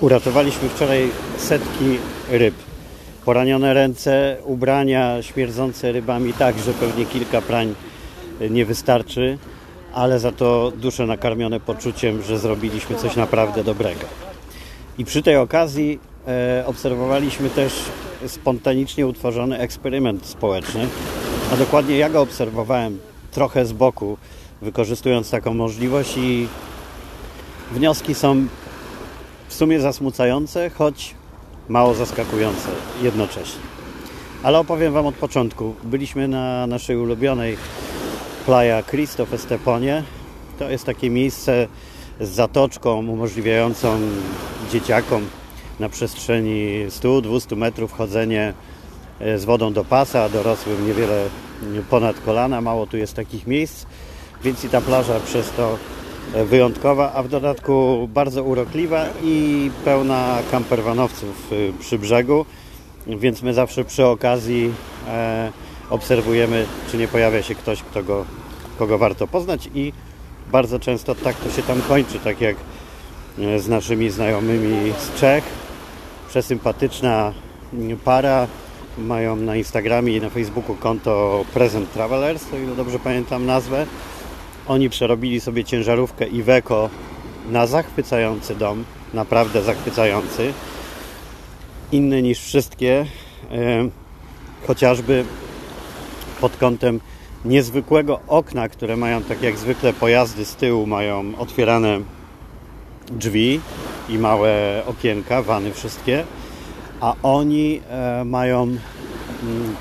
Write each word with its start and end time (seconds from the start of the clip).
Uratowaliśmy 0.00 0.68
wczoraj 0.68 1.10
setki 1.38 1.98
ryb. 2.30 2.54
Poranione 3.24 3.74
ręce, 3.74 4.36
ubrania 4.44 5.22
śmierdzące 5.22 5.92
rybami, 5.92 6.32
tak, 6.32 6.58
że 6.58 6.72
pewnie 6.72 7.06
kilka 7.06 7.42
prań 7.42 7.74
nie 8.50 8.64
wystarczy, 8.66 9.38
ale 9.94 10.18
za 10.18 10.32
to 10.32 10.72
dusze 10.76 11.06
nakarmione 11.06 11.60
poczuciem, 11.60 12.22
że 12.22 12.38
zrobiliśmy 12.38 12.96
coś 12.96 13.16
naprawdę 13.16 13.64
dobrego. 13.64 14.00
I 14.98 15.04
przy 15.04 15.22
tej 15.22 15.36
okazji 15.36 15.98
e, 16.28 16.64
obserwowaliśmy 16.66 17.50
też 17.50 17.72
spontanicznie 18.26 19.06
utworzony 19.06 19.58
eksperyment 19.58 20.26
społeczny, 20.26 20.88
a 21.52 21.56
dokładnie 21.56 21.98
ja 21.98 22.10
go 22.10 22.20
obserwowałem 22.20 22.98
trochę 23.30 23.66
z 23.66 23.72
boku, 23.72 24.18
wykorzystując 24.62 25.30
taką 25.30 25.54
możliwość 25.54 26.16
i 26.16 26.48
wnioski 27.72 28.14
są 28.14 28.46
w 29.48 29.54
sumie 29.54 29.80
zasmucające, 29.80 30.70
choć 30.70 31.14
mało 31.68 31.94
zaskakujące 31.94 32.68
jednocześnie. 33.02 33.60
Ale 34.42 34.58
opowiem 34.58 34.92
Wam 34.92 35.06
od 35.06 35.14
początku. 35.14 35.74
Byliśmy 35.84 36.28
na 36.28 36.66
naszej 36.66 36.96
ulubionej 36.96 37.56
Playa 38.46 38.82
Cristo 38.86 39.26
w 39.26 39.34
Esteponie. 39.34 40.02
To 40.58 40.70
jest 40.70 40.84
takie 40.84 41.10
miejsce 41.10 41.68
z 42.20 42.28
zatoczką 42.28 42.98
umożliwiającą 42.98 44.00
dzieciakom 44.72 45.26
na 45.80 45.88
przestrzeni 45.88 46.86
100-200 46.88 47.56
metrów 47.56 47.92
chodzenie 47.92 48.54
e, 49.20 49.38
z 49.38 49.44
wodą 49.44 49.72
do 49.72 49.84
pasa, 49.84 50.22
a 50.22 50.28
dorosłym 50.28 50.86
niewiele 50.86 51.28
ponad 51.90 52.20
kolana. 52.20 52.60
Mało 52.60 52.86
tu 52.86 52.96
jest 52.96 53.14
takich 53.14 53.46
miejsc, 53.46 53.86
więc 54.44 54.64
i 54.64 54.68
ta 54.68 54.80
plaża 54.80 55.20
przez 55.20 55.50
to 55.50 55.78
wyjątkowa, 56.34 57.12
a 57.12 57.22
w 57.22 57.28
dodatku 57.28 58.08
bardzo 58.14 58.42
urokliwa 58.42 59.06
i 59.22 59.70
pełna 59.84 60.38
kamperwanowców 60.50 61.52
y, 61.52 61.72
przy 61.80 61.98
brzegu, 61.98 62.46
więc 63.06 63.42
my 63.42 63.54
zawsze 63.54 63.84
przy 63.84 64.06
okazji 64.06 64.72
e, 65.08 65.52
obserwujemy, 65.90 66.66
czy 66.90 66.96
nie 66.96 67.08
pojawia 67.08 67.42
się 67.42 67.54
ktoś, 67.54 67.82
kto 67.82 68.02
go, 68.02 68.24
kogo 68.78 68.98
warto 68.98 69.26
poznać 69.26 69.70
i 69.74 69.92
bardzo 70.52 70.78
często 70.78 71.14
tak 71.14 71.36
to 71.36 71.50
się 71.50 71.62
tam 71.62 71.82
kończy, 71.82 72.18
tak 72.18 72.40
jak 72.40 72.56
e, 73.38 73.58
z 73.58 73.68
naszymi 73.68 74.10
znajomymi 74.10 74.92
z 74.98 75.20
Czech. 75.20 75.44
Przesympatyczna 76.28 77.32
para, 78.04 78.46
mają 78.98 79.36
na 79.36 79.56
Instagramie 79.56 80.16
i 80.16 80.20
na 80.20 80.30
Facebooku 80.30 80.74
konto 80.74 81.44
Present 81.54 81.92
Travelers, 81.92 82.52
o 82.54 82.56
ile 82.56 82.76
dobrze 82.76 82.98
pamiętam 82.98 83.46
nazwę. 83.46 83.86
Oni 84.68 84.90
przerobili 84.90 85.40
sobie 85.40 85.64
ciężarówkę 85.64 86.26
Iveco 86.26 86.90
na 87.50 87.66
zachwycający 87.66 88.54
dom, 88.54 88.84
naprawdę 89.14 89.62
zachwycający. 89.62 90.52
Inny 91.92 92.22
niż 92.22 92.38
wszystkie, 92.38 93.06
e, 93.50 93.88
chociażby 94.66 95.24
pod 96.40 96.56
kątem 96.56 97.00
niezwykłego 97.44 98.20
okna, 98.26 98.68
które 98.68 98.96
mają 98.96 99.22
tak 99.22 99.42
jak 99.42 99.56
zwykle 99.56 99.92
pojazdy 99.92 100.44
z 100.44 100.56
tyłu, 100.56 100.86
mają 100.86 101.32
otwierane 101.38 102.00
drzwi 103.10 103.60
i 104.08 104.18
małe 104.18 104.82
okienka, 104.86 105.42
wany 105.42 105.72
wszystkie, 105.72 106.24
a 107.00 107.14
oni 107.22 107.80
e, 107.90 108.24
mają 108.24 108.62
mm, 108.62 108.78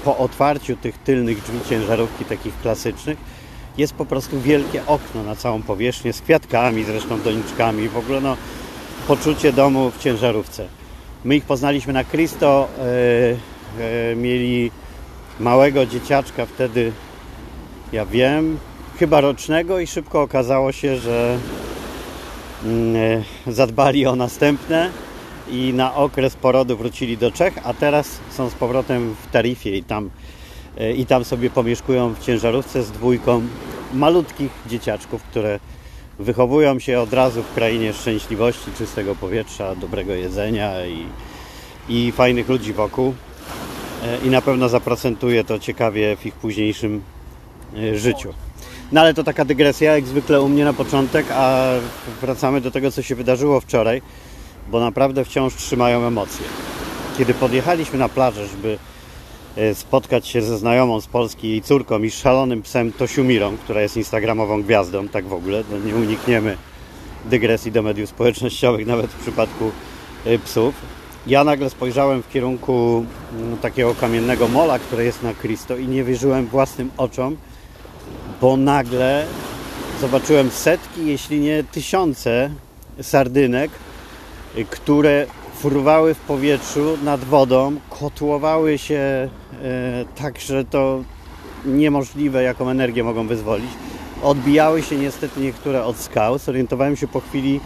po 0.05 0.17
otwarciu 0.17 0.75
tych 0.75 0.97
tylnych 0.97 1.43
drzwi 1.43 1.59
ciężarówki 1.69 2.25
takich 2.25 2.61
klasycznych 2.61 3.36
jest 3.77 3.93
po 3.93 4.05
prostu 4.05 4.41
wielkie 4.41 4.85
okno 4.85 5.23
na 5.23 5.35
całą 5.35 5.61
powierzchnię 5.61 6.13
z 6.13 6.21
kwiatkami, 6.21 6.83
zresztą 6.83 7.21
doniczkami, 7.21 7.89
w 7.89 7.97
ogóle 7.97 8.21
no, 8.21 8.37
poczucie 9.07 9.53
domu 9.53 9.91
w 9.91 10.03
ciężarówce. 10.03 10.67
My 11.25 11.35
ich 11.35 11.45
poznaliśmy 11.45 11.93
na 11.93 12.03
Cristo, 12.03 12.67
e, 12.79 12.81
e, 14.11 14.15
mieli 14.15 14.71
małego 15.39 15.85
dzieciaczka 15.85 16.45
wtedy, 16.45 16.91
ja 17.91 18.05
wiem, 18.05 18.57
chyba 18.99 19.21
rocznego 19.21 19.79
i 19.79 19.87
szybko 19.87 20.21
okazało 20.21 20.71
się, 20.71 20.97
że 20.97 21.37
mm, 22.63 22.95
e, 23.47 23.51
zadbali 23.53 24.07
o 24.07 24.15
następne 24.15 24.89
i 25.51 25.73
na 25.73 25.95
okres 25.95 26.35
porodu 26.35 26.77
wrócili 26.77 27.17
do 27.17 27.31
Czech, 27.31 27.53
a 27.63 27.73
teraz 27.73 28.19
są 28.29 28.49
z 28.49 28.53
powrotem 28.53 29.15
w 29.27 29.31
Tarifie 29.31 29.77
i 29.77 29.83
tam 29.83 30.09
i 30.97 31.05
tam 31.05 31.25
sobie 31.25 31.49
pomieszkują 31.49 32.13
w 32.13 32.19
ciężarówce 32.19 32.83
z 32.83 32.91
dwójką 32.91 33.41
malutkich 33.93 34.51
dzieciaczków, 34.67 35.23
które 35.23 35.59
wychowują 36.19 36.79
się 36.79 36.99
od 36.99 37.13
razu 37.13 37.43
w 37.43 37.53
krainie 37.53 37.93
szczęśliwości, 37.93 38.71
czystego 38.77 39.15
powietrza, 39.15 39.75
dobrego 39.75 40.13
jedzenia 40.13 40.85
i, 40.85 41.05
i 41.89 42.11
fajnych 42.11 42.49
ludzi 42.49 42.73
wokół. 42.73 43.13
E, 44.03 44.17
I 44.17 44.29
na 44.29 44.41
pewno 44.41 44.69
zaprocentuje 44.69 45.43
to 45.43 45.59
ciekawie 45.59 46.17
w 46.17 46.25
ich 46.25 46.33
późniejszym 46.33 47.01
e, 47.77 47.97
życiu. 47.97 48.33
No 48.91 49.01
ale 49.01 49.13
to 49.13 49.23
taka 49.23 49.45
dygresja, 49.45 49.95
jak 49.95 50.05
zwykle 50.05 50.41
u 50.41 50.49
mnie 50.49 50.65
na 50.65 50.73
początek, 50.73 51.25
a 51.31 51.63
wracamy 52.21 52.61
do 52.61 52.71
tego, 52.71 52.91
co 52.91 53.01
się 53.01 53.15
wydarzyło 53.15 53.61
wczoraj, 53.61 54.01
bo 54.71 54.79
naprawdę 54.79 55.25
wciąż 55.25 55.55
trzymają 55.55 56.07
emocje. 56.07 56.45
Kiedy 57.17 57.33
podjechaliśmy 57.33 57.99
na 57.99 58.09
plażę, 58.09 58.47
żeby 58.47 58.77
E, 58.77 58.96
spotkać 59.73 60.27
się 60.27 60.41
ze 60.41 60.57
znajomą 60.57 61.01
z 61.01 61.07
Polski, 61.07 61.49
jej 61.49 61.61
córką 61.61 62.03
i 62.03 62.11
szalonym 62.11 62.61
psem 62.61 62.91
Tosiumirą, 62.91 63.57
która 63.57 63.81
jest 63.81 63.97
instagramową 63.97 64.63
gwiazdą, 64.63 65.07
tak 65.07 65.25
w 65.25 65.33
ogóle, 65.33 65.63
no 65.71 65.77
nie 65.77 65.95
unikniemy 65.95 66.57
dygresji 67.25 67.71
do 67.71 67.81
mediów 67.81 68.09
społecznościowych, 68.09 68.87
nawet 68.93 69.11
w 69.11 69.21
przypadku 69.21 69.71
e, 70.25 70.39
psów. 70.39 70.75
Ja 71.27 71.43
nagle 71.43 71.69
spojrzałem 71.69 72.23
w 72.23 72.29
kierunku 72.29 73.05
mm, 73.33 73.57
takiego 73.57 73.95
kamiennego 73.95 74.47
mola, 74.47 74.79
które 74.79 75.03
jest 75.03 75.23
na 75.23 75.33
Cristo 75.33 75.77
i 75.77 75.87
nie 75.87 76.03
wierzyłem 76.03 76.47
własnym 76.47 76.91
oczom, 76.97 77.37
bo 78.41 78.57
nagle 78.57 79.25
zobaczyłem 80.01 80.51
setki, 80.51 81.05
jeśli 81.05 81.39
nie 81.39 81.63
tysiące 81.63 82.49
sardynek, 83.01 83.71
e, 84.55 84.63
które 84.63 85.25
fruwały 85.57 86.13
w 86.13 86.19
powietrzu 86.19 86.97
nad 87.03 87.23
wodą, 87.23 87.75
kotłowały 87.89 88.77
się 88.77 89.29
e, 89.46 89.46
tak, 90.15 90.39
że 90.39 90.65
to 90.65 91.03
niemożliwe, 91.65 92.43
jaką 92.43 92.69
energię 92.69 93.03
mogą 93.03 93.27
wyzwolić. 93.27 93.69
Odbijały 94.23 94.81
się 94.81 94.97
niestety 94.97 95.39
niektóre 95.39 95.83
od 95.83 95.97
skał. 95.97 96.37
Zorientowałem 96.37 96.95
się 96.95 97.07
po 97.07 97.21
chwili, 97.21 97.59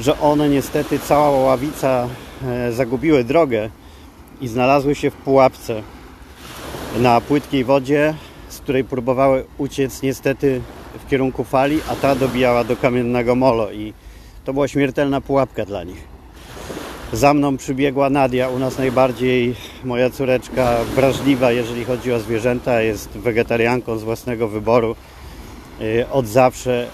że 0.00 0.20
one 0.20 0.48
niestety, 0.48 0.98
cała 0.98 1.30
ławica 1.30 2.08
e, 2.44 2.72
zagubiły 2.72 3.24
drogę 3.24 3.70
i 4.40 4.48
znalazły 4.48 4.94
się 4.94 5.10
w 5.10 5.14
pułapce 5.14 5.82
na 6.98 7.20
płytkiej 7.20 7.64
wodzie, 7.64 8.14
z 8.48 8.58
której 8.58 8.84
próbowały 8.84 9.44
uciec 9.58 10.02
niestety 10.02 10.60
w 11.06 11.10
kierunku 11.10 11.44
fali, 11.44 11.80
a 11.88 11.96
ta 11.96 12.14
dobijała 12.14 12.64
do 12.64 12.76
kamiennego 12.76 13.34
molo 13.34 13.72
i 13.72 13.92
to 14.44 14.52
była 14.52 14.68
śmiertelna 14.68 15.20
pułapka 15.20 15.64
dla 15.64 15.84
nich. 15.84 16.04
Za 17.12 17.34
mną 17.34 17.56
przybiegła 17.56 18.10
Nadia, 18.10 18.48
u 18.48 18.58
nas 18.58 18.78
najbardziej 18.78 19.54
moja 19.84 20.10
córeczka 20.10 20.76
wrażliwa, 20.94 21.52
jeżeli 21.52 21.84
chodzi 21.84 22.12
o 22.12 22.20
zwierzęta, 22.20 22.82
jest 22.82 23.08
wegetarianką 23.08 23.98
z 23.98 24.02
własnego 24.02 24.48
wyboru. 24.48 24.96
Y, 25.80 26.06
od 26.12 26.26
zawsze 26.26 26.86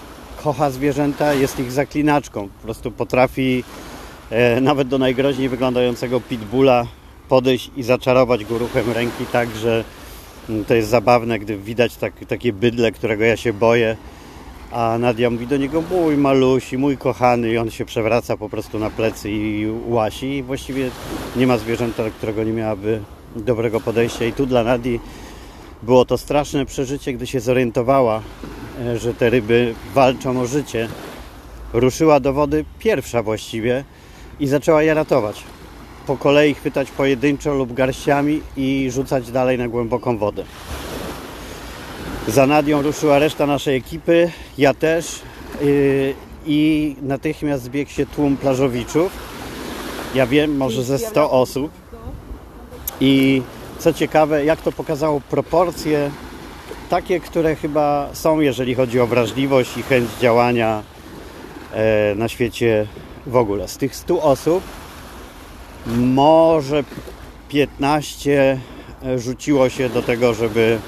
kocha 0.43 0.69
zwierzęta, 0.69 1.33
jest 1.33 1.59
ich 1.59 1.71
zaklinaczką. 1.71 2.49
Po 2.49 2.63
prostu 2.63 2.91
potrafi 2.91 3.63
e, 4.29 4.61
nawet 4.61 4.87
do 4.87 4.97
najgroźniej 4.97 5.49
wyglądającego 5.49 6.21
pitbulla 6.21 6.87
podejść 7.29 7.71
i 7.77 7.83
zaczarować 7.83 8.45
go 8.45 8.57
ruchem 8.57 8.91
ręki 8.91 9.25
tak, 9.31 9.55
że 9.55 9.83
mm, 10.49 10.65
to 10.65 10.73
jest 10.73 10.89
zabawne, 10.89 11.39
gdy 11.39 11.57
widać 11.57 11.95
tak, 11.95 12.13
takie 12.27 12.53
bydle, 12.53 12.91
którego 12.91 13.23
ja 13.23 13.37
się 13.37 13.53
boję 13.53 13.97
a 14.71 14.97
Nadia 14.97 15.29
mówi 15.29 15.47
do 15.47 15.57
niego, 15.57 15.83
mój 15.91 16.17
malusi, 16.17 16.77
mój 16.77 16.97
kochany 16.97 17.51
i 17.51 17.57
on 17.57 17.71
się 17.71 17.85
przewraca 17.85 18.37
po 18.37 18.49
prostu 18.49 18.79
na 18.79 18.89
plecy 18.89 19.31
i 19.31 19.67
łasi 19.87 20.37
i 20.37 20.43
właściwie 20.43 20.89
nie 21.35 21.47
ma 21.47 21.57
zwierzęta, 21.57 22.03
którego 22.17 22.43
nie 22.43 22.51
miałaby 22.51 23.01
dobrego 23.35 23.79
podejścia 23.79 24.25
i 24.25 24.33
tu 24.33 24.45
dla 24.45 24.63
Nadii 24.63 24.99
było 25.83 26.05
to 26.05 26.17
straszne 26.17 26.65
przeżycie, 26.65 27.13
gdy 27.13 27.27
się 27.27 27.39
zorientowała, 27.39 28.21
e, 28.81 28.97
że 28.99 29.13
te 29.13 29.29
ryby 29.29 29.75
walczą 29.93 30.41
o 30.41 30.45
życie. 30.45 30.87
Ruszyła 31.73 32.19
do 32.19 32.33
wody 32.33 32.65
pierwsza 32.79 33.23
właściwie 33.23 33.83
i 34.39 34.47
zaczęła 34.47 34.83
je 34.83 34.93
ratować. 34.93 35.43
Po 36.07 36.17
kolei 36.17 36.53
chwytać 36.53 36.91
pojedynczo 36.91 37.53
lub 37.53 37.73
garściami 37.73 38.41
i 38.57 38.87
rzucać 38.91 39.31
dalej 39.31 39.57
na 39.57 39.67
głęboką 39.67 40.17
wodę. 40.17 40.43
Za 42.27 42.47
Nadią 42.47 42.81
ruszyła 42.81 43.19
reszta 43.19 43.45
naszej 43.45 43.77
ekipy, 43.77 44.31
ja 44.57 44.73
też 44.73 45.21
yy, 45.61 46.13
i 46.45 46.95
natychmiast 47.01 47.63
zbiegł 47.63 47.91
się 47.91 48.05
tłum 48.05 48.37
plażowiczów. 48.37 49.11
Ja 50.15 50.27
wiem, 50.27 50.57
może 50.57 50.83
ze 50.83 50.99
100 50.99 51.31
osób. 51.31 51.71
I 53.01 53.41
co 53.79 53.93
ciekawe, 53.93 54.45
jak 54.45 54.61
to 54.61 54.71
pokazało 54.71 55.21
proporcje 55.21 56.11
takie, 56.89 57.19
które 57.19 57.55
chyba 57.55 58.09
są, 58.13 58.39
jeżeli 58.39 58.75
chodzi 58.75 58.99
o 58.99 59.07
wrażliwość 59.07 59.77
i 59.77 59.83
chęć 59.83 60.09
działania 60.21 60.83
e, 61.73 62.15
na 62.15 62.27
świecie 62.27 62.87
w 63.27 63.35
ogóle. 63.35 63.67
Z 63.67 63.77
tych 63.77 63.95
100 63.95 64.21
osób 64.21 64.63
może 65.97 66.83
15 67.49 68.59
rzuciło 69.17 69.69
się 69.69 69.89
do 69.89 70.01
tego, 70.01 70.33
żeby 70.33 70.79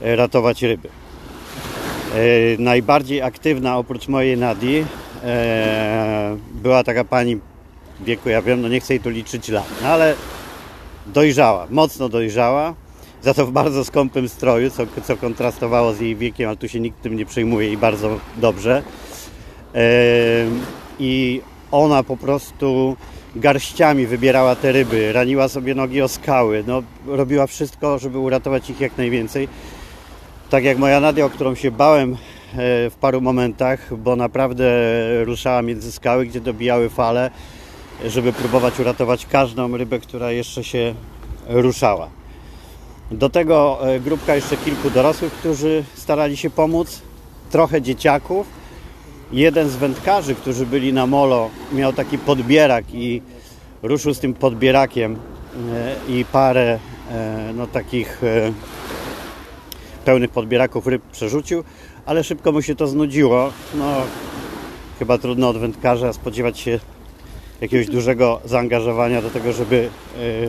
ratować 0.00 0.62
ryby. 0.62 0.88
E, 0.88 2.18
najbardziej 2.58 3.22
aktywna 3.22 3.78
oprócz 3.78 4.08
mojej 4.08 4.36
Nadi 4.36 4.84
e, 5.24 6.36
była 6.54 6.84
taka 6.84 7.04
pani 7.04 7.36
w 7.36 8.04
wieku, 8.04 8.28
ja 8.28 8.42
wiem, 8.42 8.62
no 8.62 8.68
nie 8.68 8.80
chcę 8.80 8.94
jej 8.94 9.00
tu 9.00 9.10
liczyć 9.10 9.48
lat, 9.48 9.66
no 9.82 9.88
ale 9.88 10.14
dojrzała, 11.06 11.66
mocno 11.70 12.08
dojrzała, 12.08 12.74
za 13.22 13.34
to 13.34 13.46
w 13.46 13.52
bardzo 13.52 13.84
skąpym 13.84 14.28
stroju, 14.28 14.70
co, 14.70 14.86
co 15.04 15.16
kontrastowało 15.16 15.92
z 15.92 16.00
jej 16.00 16.16
wiekiem, 16.16 16.48
ale 16.48 16.56
tu 16.56 16.68
się 16.68 16.80
nikt 16.80 17.02
tym 17.02 17.16
nie 17.16 17.26
przejmuje 17.26 17.72
i 17.72 17.76
bardzo 17.76 18.18
dobrze. 18.36 18.82
E, 19.74 19.80
I 20.98 21.40
ona 21.70 22.02
po 22.02 22.16
prostu 22.16 22.96
garściami 23.36 24.06
wybierała 24.06 24.56
te 24.56 24.72
ryby, 24.72 25.12
raniła 25.12 25.48
sobie 25.48 25.74
nogi 25.74 26.02
o 26.02 26.08
skały, 26.08 26.64
no, 26.66 26.82
robiła 27.06 27.46
wszystko, 27.46 27.98
żeby 27.98 28.18
uratować 28.18 28.70
ich 28.70 28.80
jak 28.80 28.98
najwięcej. 28.98 29.48
Tak 30.50 30.64
jak 30.64 30.78
moja 30.78 31.00
Nadia, 31.00 31.24
o 31.24 31.30
którą 31.30 31.54
się 31.54 31.70
bałem 31.70 32.12
e, 32.12 32.16
w 32.90 32.94
paru 33.00 33.20
momentach, 33.20 33.96
bo 33.96 34.16
naprawdę 34.16 34.64
ruszała 35.24 35.62
między 35.62 35.92
skały, 35.92 36.26
gdzie 36.26 36.40
dobijały 36.40 36.88
fale, 36.88 37.30
żeby 38.04 38.32
próbować 38.32 38.80
uratować 38.80 39.26
każdą 39.26 39.76
rybę, 39.76 39.98
która 39.98 40.30
jeszcze 40.30 40.64
się 40.64 40.94
ruszała. 41.48 42.08
Do 43.10 43.30
tego 43.30 43.78
e, 43.88 44.00
grupka 44.00 44.34
jeszcze 44.34 44.56
kilku 44.56 44.90
dorosłych, 44.90 45.32
którzy 45.32 45.84
starali 45.94 46.36
się 46.36 46.50
pomóc, 46.50 47.02
trochę 47.50 47.82
dzieciaków. 47.82 48.46
Jeden 49.32 49.68
z 49.68 49.76
wędkarzy, 49.76 50.34
którzy 50.34 50.66
byli 50.66 50.92
na 50.92 51.06
molo, 51.06 51.50
miał 51.72 51.92
taki 51.92 52.18
podbierak 52.18 52.84
i 52.94 53.22
ruszył 53.82 54.14
z 54.14 54.20
tym 54.20 54.34
podbierakiem 54.34 55.16
e, 55.74 55.94
i 56.08 56.24
parę 56.24 56.78
no, 57.54 57.66
takich 57.66 58.22
pełnych 60.06 60.30
podbieraków 60.30 60.86
ryb 60.86 61.02
przerzucił, 61.12 61.64
ale 62.06 62.24
szybko 62.24 62.52
mu 62.52 62.62
się 62.62 62.74
to 62.74 62.86
znudziło. 62.86 63.52
No, 63.74 63.94
chyba 64.98 65.18
trudno 65.18 65.48
od 65.48 65.58
wędkarza 65.58 66.12
spodziewać 66.12 66.58
się 66.58 66.80
jakiegoś 67.60 67.86
dużego 67.86 68.40
zaangażowania 68.44 69.22
do 69.22 69.30
tego, 69.30 69.52
żeby 69.52 69.88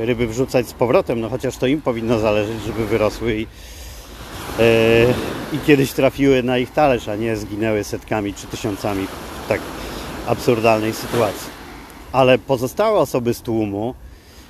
e, 0.01 0.05
ryby 0.05 0.27
wrzucać 0.27 0.67
z 0.67 0.73
powrotem, 0.73 1.21
no 1.21 1.29
chociaż 1.29 1.57
to 1.57 1.67
im 1.67 1.81
powinno 1.81 2.19
zależeć, 2.19 2.63
żeby 2.67 2.85
wyrosły 2.85 3.35
i, 3.35 3.47
e, 4.59 5.05
i 5.53 5.59
kiedyś 5.67 5.91
trafiły 5.91 6.43
na 6.43 6.57
ich 6.57 6.71
talerz, 6.71 7.07
a 7.07 7.15
nie 7.15 7.37
zginęły 7.37 7.83
setkami 7.83 8.33
czy 8.33 8.47
tysiącami 8.47 9.07
w 9.45 9.47
tak 9.49 9.61
absurdalnej 10.27 10.93
sytuacji. 10.93 11.49
Ale 12.11 12.37
pozostałe 12.37 12.99
osoby 12.99 13.33
z 13.33 13.41
tłumu, 13.41 13.93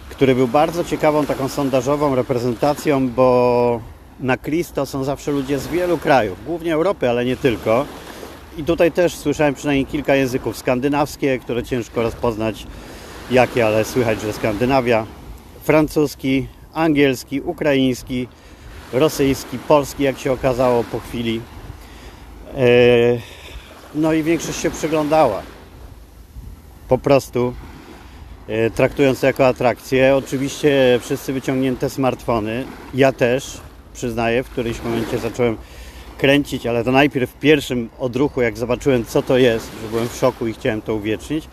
który 0.10 0.36
był 0.36 0.48
bardzo 0.48 0.84
ciekawą 0.84 1.26
taką 1.26 1.50
sondażową 1.50 2.16
reprezentacją, 2.16 3.10
bo 3.10 3.97
na 4.20 4.38
Kris 4.38 4.72
to 4.72 4.86
są 4.86 5.04
zawsze 5.04 5.32
ludzie 5.32 5.60
z 5.60 5.68
wielu 5.68 5.98
krajów, 5.98 6.46
głównie 6.46 6.74
Europy, 6.74 7.10
ale 7.10 7.26
nie 7.26 7.38
tylko. 7.38 7.86
I 8.58 8.64
tutaj 8.64 8.92
też 8.92 9.16
słyszałem 9.16 9.54
przynajmniej 9.54 9.86
kilka 9.86 10.16
języków 10.16 10.58
skandynawskie, 10.58 11.40
które 11.40 11.64
ciężko 11.64 12.02
rozpoznać 12.02 12.68
jakie, 13.32 13.66
ale 13.66 13.86
słychać, 13.86 14.22
że 14.22 14.34
Skandynawia, 14.34 15.06
francuski, 15.64 16.48
angielski, 16.74 17.42
ukraiński, 17.42 18.28
rosyjski, 18.94 19.58
polski, 19.58 20.04
jak 20.04 20.20
się 20.20 20.32
okazało 20.32 20.84
po 20.84 21.00
chwili. 21.00 21.42
E, 22.56 22.62
no 23.96 24.14
i 24.14 24.24
większość 24.24 24.60
się 24.60 24.72
przyglądała. 24.72 25.42
Po 26.90 26.98
prostu 26.98 27.54
e, 28.48 28.70
traktując 28.70 29.20
to 29.20 29.28
jako 29.28 29.48
atrakcję. 29.48 30.16
Oczywiście 30.16 31.00
wszyscy 31.02 31.34
wyciągnięte 31.34 31.90
smartfony. 31.90 32.66
Ja 32.94 33.12
też 33.12 33.62
przyznaję, 33.98 34.44
w 34.44 34.50
którymś 34.50 34.82
momencie 34.84 35.18
zacząłem 35.18 35.58
kręcić, 36.18 36.66
ale 36.66 36.84
to 36.84 36.92
najpierw 36.92 37.32
w 37.32 37.40
pierwszym 37.40 37.90
odruchu, 38.00 38.42
jak 38.42 38.58
zobaczyłem 38.58 39.06
co 39.06 39.22
to 39.22 39.38
jest, 39.38 39.72
że 39.82 39.90
byłem 39.90 40.10
w 40.10 40.16
szoku 40.16 40.48
i 40.48 40.54
chciałem 40.54 40.82
to 40.82 40.96
uwiecznić, 40.96 41.48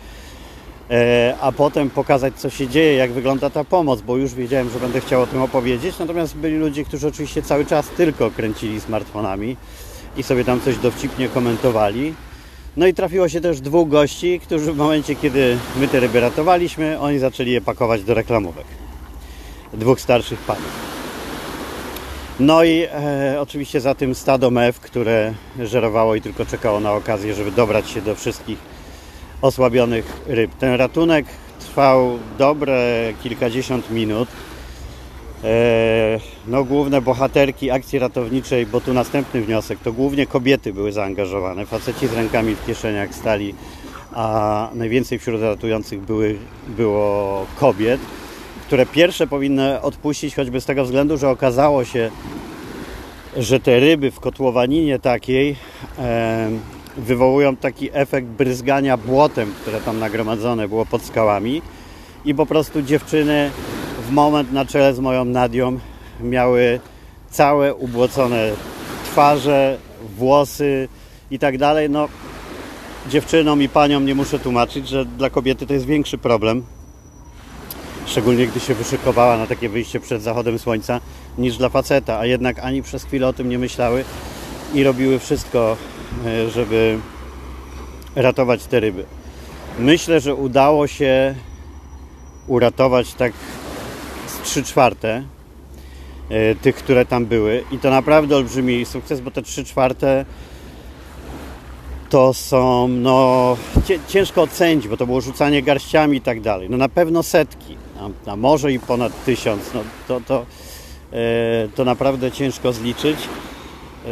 e, 0.91 1.35
a 1.41 1.53
potem 1.53 1.91
pokazać 1.91 2.35
co 2.35 2.51
się 2.51 2.69
dzieje, 2.69 2.95
jak 2.95 3.13
wygląda 3.13 3.51
ta 3.51 3.65
pomoc, 3.65 4.01
bo 4.01 4.17
już 4.17 4.35
wiedziałem, 4.35 4.71
że 4.71 4.81
będę 4.81 5.01
chciał 5.01 5.23
o 5.23 5.27
tym 5.27 5.43
opowiedzieć, 5.43 5.99
natomiast 5.99 6.37
byli 6.37 6.57
ludzie, 6.57 6.85
którzy 6.85 7.09
oczywiście 7.09 7.43
cały 7.43 7.67
czas 7.67 7.89
tylko 7.89 8.31
kręcili 8.31 8.81
smartfonami 8.81 9.57
i 10.17 10.23
sobie 10.23 10.45
tam 10.45 10.61
coś 10.61 10.77
dowcipnie 10.77 11.29
komentowali. 11.29 12.15
No 12.77 12.87
i 12.87 12.95
trafiło 12.95 13.29
się 13.29 13.41
też 13.41 13.61
dwóch 13.61 13.89
gości, 13.89 14.41
którzy 14.41 14.73
w 14.73 14.77
momencie, 14.77 15.17
kiedy 15.17 15.59
my 15.81 15.89
te 15.89 16.01
ryby 16.01 16.21
ratowaliśmy, 16.21 17.01
oni 17.01 17.19
zaczęli 17.19 17.51
je 17.51 17.61
pakować 17.61 18.03
do 18.03 18.15
reklamówek. 18.15 18.67
Dwóch 19.73 20.01
starszych 20.01 20.39
panów. 20.39 20.94
No 22.41 22.65
i 22.65 22.87
e, 22.93 23.37
oczywiście 23.41 23.81
za 23.81 23.95
tym 23.95 24.15
stado 24.15 24.51
mew, 24.51 24.81
które 24.81 25.35
żerowało 25.63 26.15
i 26.15 26.21
tylko 26.21 26.47
czekało 26.47 26.81
na 26.81 26.93
okazję, 26.93 27.35
żeby 27.35 27.53
dobrać 27.53 27.91
się 27.91 28.03
do 28.03 28.15
wszystkich 28.15 28.59
osłabionych 29.43 30.21
ryb. 30.27 30.51
Ten 30.55 30.75
ratunek 30.75 31.27
trwał 31.61 32.19
dobre 32.39 33.13
kilkadziesiąt 33.23 33.91
minut. 33.91 34.29
E, 35.45 36.21
no, 36.47 36.65
główne 36.65 37.01
bohaterki 37.01 37.71
akcji 37.71 37.99
ratowniczej, 37.99 38.67
bo 38.67 38.81
tu 38.81 38.95
następny 38.95 39.41
wniosek, 39.41 39.79
to 39.79 39.93
głównie 39.93 40.27
kobiety 40.27 40.73
były 40.73 40.93
zaangażowane. 40.93 41.67
Faceci 41.67 42.07
z 42.07 42.13
rękami 42.13 42.55
w 42.55 42.67
kieszeniach 42.67 43.15
stali, 43.15 43.55
a 44.13 44.69
najwięcej 44.75 45.19
wśród 45.19 45.43
ratujących 45.43 46.01
były, 46.01 46.39
było 46.69 47.47
kobiet 47.57 48.01
które 48.67 48.87
pierwsze 48.87 49.27
powinny 49.27 49.81
odpuścić 49.81 50.35
choćby 50.35 50.61
z 50.61 50.65
tego 50.65 50.85
względu, 50.85 51.17
że 51.17 51.29
okazało 51.29 51.85
się, 51.85 52.11
że 53.37 53.61
te 53.61 53.81
ryby 53.81 54.11
w 54.11 54.21
kotłowaninie 54.21 54.99
takiej 54.99 55.57
e, 55.99 56.51
wywołują 56.97 57.57
taki 57.57 57.91
efekt 57.93 58.27
bryzgania 58.27 58.97
błotem, 58.97 59.53
które 59.63 59.81
tam 59.81 59.99
nagromadzone 59.99 60.69
było 60.69 60.87
pod 60.87 61.03
skałami 61.03 61.63
i 62.25 62.35
po 62.35 62.47
prostu 62.47 62.83
dziewczyny 62.83 63.51
w 64.09 64.11
moment 64.11 64.53
na 64.53 64.65
czele 64.65 64.95
z 64.95 65.01
moją 65.01 65.25
Nadią 65.25 65.79
miały 66.21 66.81
całe 67.31 67.75
ubłocone 67.75 68.53
twarze, 69.05 69.79
włosy 70.19 70.89
i 71.31 71.39
tak 71.39 71.59
dalej. 71.59 71.91
No, 71.91 72.09
dziewczynom 73.09 73.63
i 73.63 73.69
paniom 73.69 74.07
nie 74.07 74.15
muszę 74.15 74.39
tłumaczyć, 74.39 74.89
że 74.89 75.05
dla 75.05 75.31
kobiety 75.31 75.67
to 75.67 75.75
jest 75.75 75.87
większy 75.87 76.19
problem, 76.19 76.65
szczególnie 78.15 78.47
gdy 78.47 78.61
się 78.61 78.75
wyszykowała 78.75 79.37
na 79.37 79.47
takie 79.47 79.69
wyjście 79.69 80.01
przed 80.01 80.23
zachodem 80.23 80.59
słońca, 80.59 81.01
niż 81.39 81.57
dla 81.57 81.69
faceta, 81.69 82.19
a 82.19 82.27
jednak 82.27 82.59
ani 82.59 82.83
przez 82.83 83.05
chwilę 83.05 83.29
o 83.29 83.33
tym 83.33 83.49
nie 83.49 83.59
myślały 83.59 84.05
i 84.75 84.85
robiły 84.85 85.19
wszystko, 85.19 85.77
e, 86.27 86.51
żeby 86.51 86.99
ratować 88.17 88.65
te 88.65 88.81
ryby. 88.81 89.05
Myślę, 89.79 90.21
że 90.21 90.35
udało 90.35 90.87
się 90.87 91.35
uratować 92.47 93.15
tak 93.15 93.33
z 94.27 94.43
3 94.43 94.63
czwarte 94.63 95.23
e, 96.29 96.55
tych, 96.55 96.77
które 96.77 97.07
tam 97.07 97.27
były 97.27 97.65
i 97.71 97.79
to 97.79 97.91
naprawdę 97.91 98.37
olbrzymi 98.37 98.85
sukces, 98.85 99.21
bo 99.21 99.31
te 99.31 99.43
3 99.43 99.65
czwarte 99.65 100.25
to 102.11 102.35
są, 102.35 102.89
no, 102.89 103.57
ciężko 104.09 104.43
ocenić, 104.43 104.89
bo 104.89 104.97
to 104.97 105.07
było 105.07 105.21
rzucanie 105.21 105.63
garściami 105.63 106.19
i 106.19 106.21
tak 106.21 106.41
dalej. 106.41 106.71
No 106.71 106.77
na 106.77 106.89
pewno 106.89 107.23
setki, 107.23 107.77
a, 108.01 108.31
a 108.31 108.37
może 108.37 108.73
i 108.73 108.81
ponad 108.81 109.25
tysiąc, 109.25 109.75
no 109.75 109.81
to, 110.09 110.21
to, 110.21 110.47
e, 111.13 111.69
to 111.75 111.85
naprawdę 111.85 112.33
ciężko 112.33 112.73
zliczyć. 112.73 113.19
E, 113.19 114.09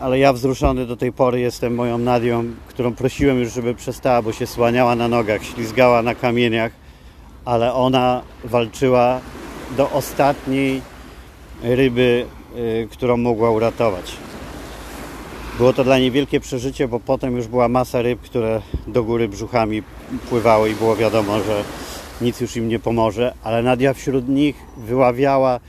ale 0.00 0.18
ja 0.18 0.32
wzruszony 0.32 0.86
do 0.86 0.96
tej 0.96 1.12
pory 1.12 1.40
jestem 1.40 1.74
moją 1.74 1.98
Nadią, 1.98 2.44
którą 2.68 2.94
prosiłem 2.94 3.38
już, 3.38 3.52
żeby 3.52 3.74
przestała, 3.74 4.22
bo 4.22 4.32
się 4.32 4.46
słaniała 4.46 4.96
na 4.96 5.08
nogach, 5.08 5.44
ślizgała 5.44 6.02
na 6.02 6.14
kamieniach, 6.14 6.72
ale 7.44 7.74
ona 7.74 8.22
walczyła 8.44 9.20
do 9.76 9.90
ostatniej 9.90 10.82
ryby, 11.62 12.26
e, 12.56 12.86
którą 12.86 13.16
mogła 13.16 13.50
uratować. 13.50 14.12
Było 15.58 15.72
to 15.72 15.84
dla 15.84 15.98
niej 15.98 16.10
wielkie 16.10 16.40
przeżycie, 16.40 16.88
bo 16.88 17.00
potem 17.00 17.36
już 17.36 17.46
była 17.46 17.68
masa 17.68 18.02
ryb, 18.02 18.20
które 18.20 18.62
do 18.86 19.04
góry 19.04 19.28
brzuchami 19.28 19.82
pływały 20.28 20.70
i 20.70 20.74
było 20.74 20.96
wiadomo, 20.96 21.42
że 21.42 21.64
nic 22.20 22.40
już 22.40 22.56
im 22.56 22.68
nie 22.68 22.78
pomoże, 22.78 23.34
ale 23.44 23.62
Nadia 23.62 23.94
wśród 23.94 24.28
nich 24.28 24.56
wyławiała 24.76 25.60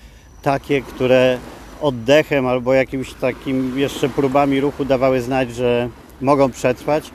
takie, 0.42 0.82
które 0.82 1.38
oddechem 1.82 2.48
albo 2.48 2.74
jakimś 2.74 3.14
takim 3.14 3.80
jeszcze 3.80 4.10
próbami 4.10 4.62
ruchu 4.62 4.86
dawały 4.86 5.22
znać, 5.22 5.56
że 5.56 5.90
mogą 6.22 6.52
przetrwać 6.52 7.12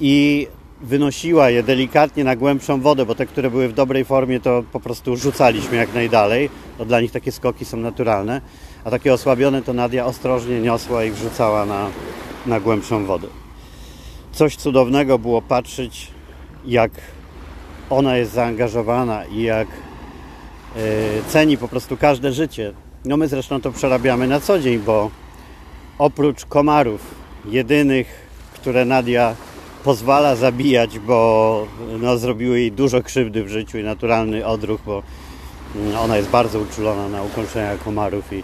i 0.00 0.46
wynosiła 0.80 1.50
je 1.50 1.62
delikatnie 1.62 2.24
na 2.24 2.36
głębszą 2.36 2.80
wodę, 2.80 3.06
bo 3.06 3.14
te, 3.14 3.26
które 3.26 3.50
były 3.50 3.68
w 3.68 3.72
dobrej 3.72 4.04
formie, 4.04 4.40
to 4.40 4.62
po 4.72 4.80
prostu 4.80 5.16
rzucaliśmy 5.16 5.76
jak 5.76 5.94
najdalej. 5.94 6.50
To 6.78 6.84
dla 6.84 7.00
nich 7.00 7.12
takie 7.12 7.32
skoki 7.32 7.64
są 7.64 7.76
naturalne 7.76 8.40
a 8.84 8.90
takie 8.90 9.12
osłabione 9.12 9.62
to 9.62 9.72
Nadia 9.72 10.06
ostrożnie 10.06 10.60
niosła 10.60 11.04
i 11.04 11.10
wrzucała 11.10 11.66
na, 11.66 11.88
na 12.46 12.60
głębszą 12.60 13.06
wodę. 13.06 13.28
Coś 14.32 14.56
cudownego 14.56 15.18
było 15.18 15.42
patrzeć, 15.42 16.08
jak 16.64 16.90
ona 17.90 18.16
jest 18.16 18.32
zaangażowana 18.32 19.24
i 19.24 19.42
jak 19.42 19.68
ceni 21.28 21.58
po 21.58 21.68
prostu 21.68 21.96
każde 21.96 22.32
życie. 22.32 22.72
No 23.04 23.16
my 23.16 23.28
zresztą 23.28 23.60
to 23.60 23.72
przerabiamy 23.72 24.28
na 24.28 24.40
co 24.40 24.58
dzień, 24.58 24.78
bo 24.78 25.10
oprócz 25.98 26.44
komarów, 26.44 27.14
jedynych, 27.44 28.06
które 28.54 28.84
Nadia 28.84 29.34
pozwala 29.84 30.36
zabijać, 30.36 30.98
bo 30.98 31.66
no, 32.00 32.18
zrobiły 32.18 32.60
jej 32.60 32.72
dużo 32.72 33.02
krzywdy 33.02 33.44
w 33.44 33.48
życiu 33.48 33.78
i 33.78 33.82
naturalny 33.82 34.46
odruch, 34.46 34.80
bo 34.86 35.02
mm, 35.76 35.96
ona 35.96 36.16
jest 36.16 36.28
bardzo 36.28 36.60
uczulona 36.60 37.08
na 37.08 37.22
ukąszenia 37.22 37.76
komarów 37.76 38.32
i, 38.32 38.36
yy, 38.36 38.42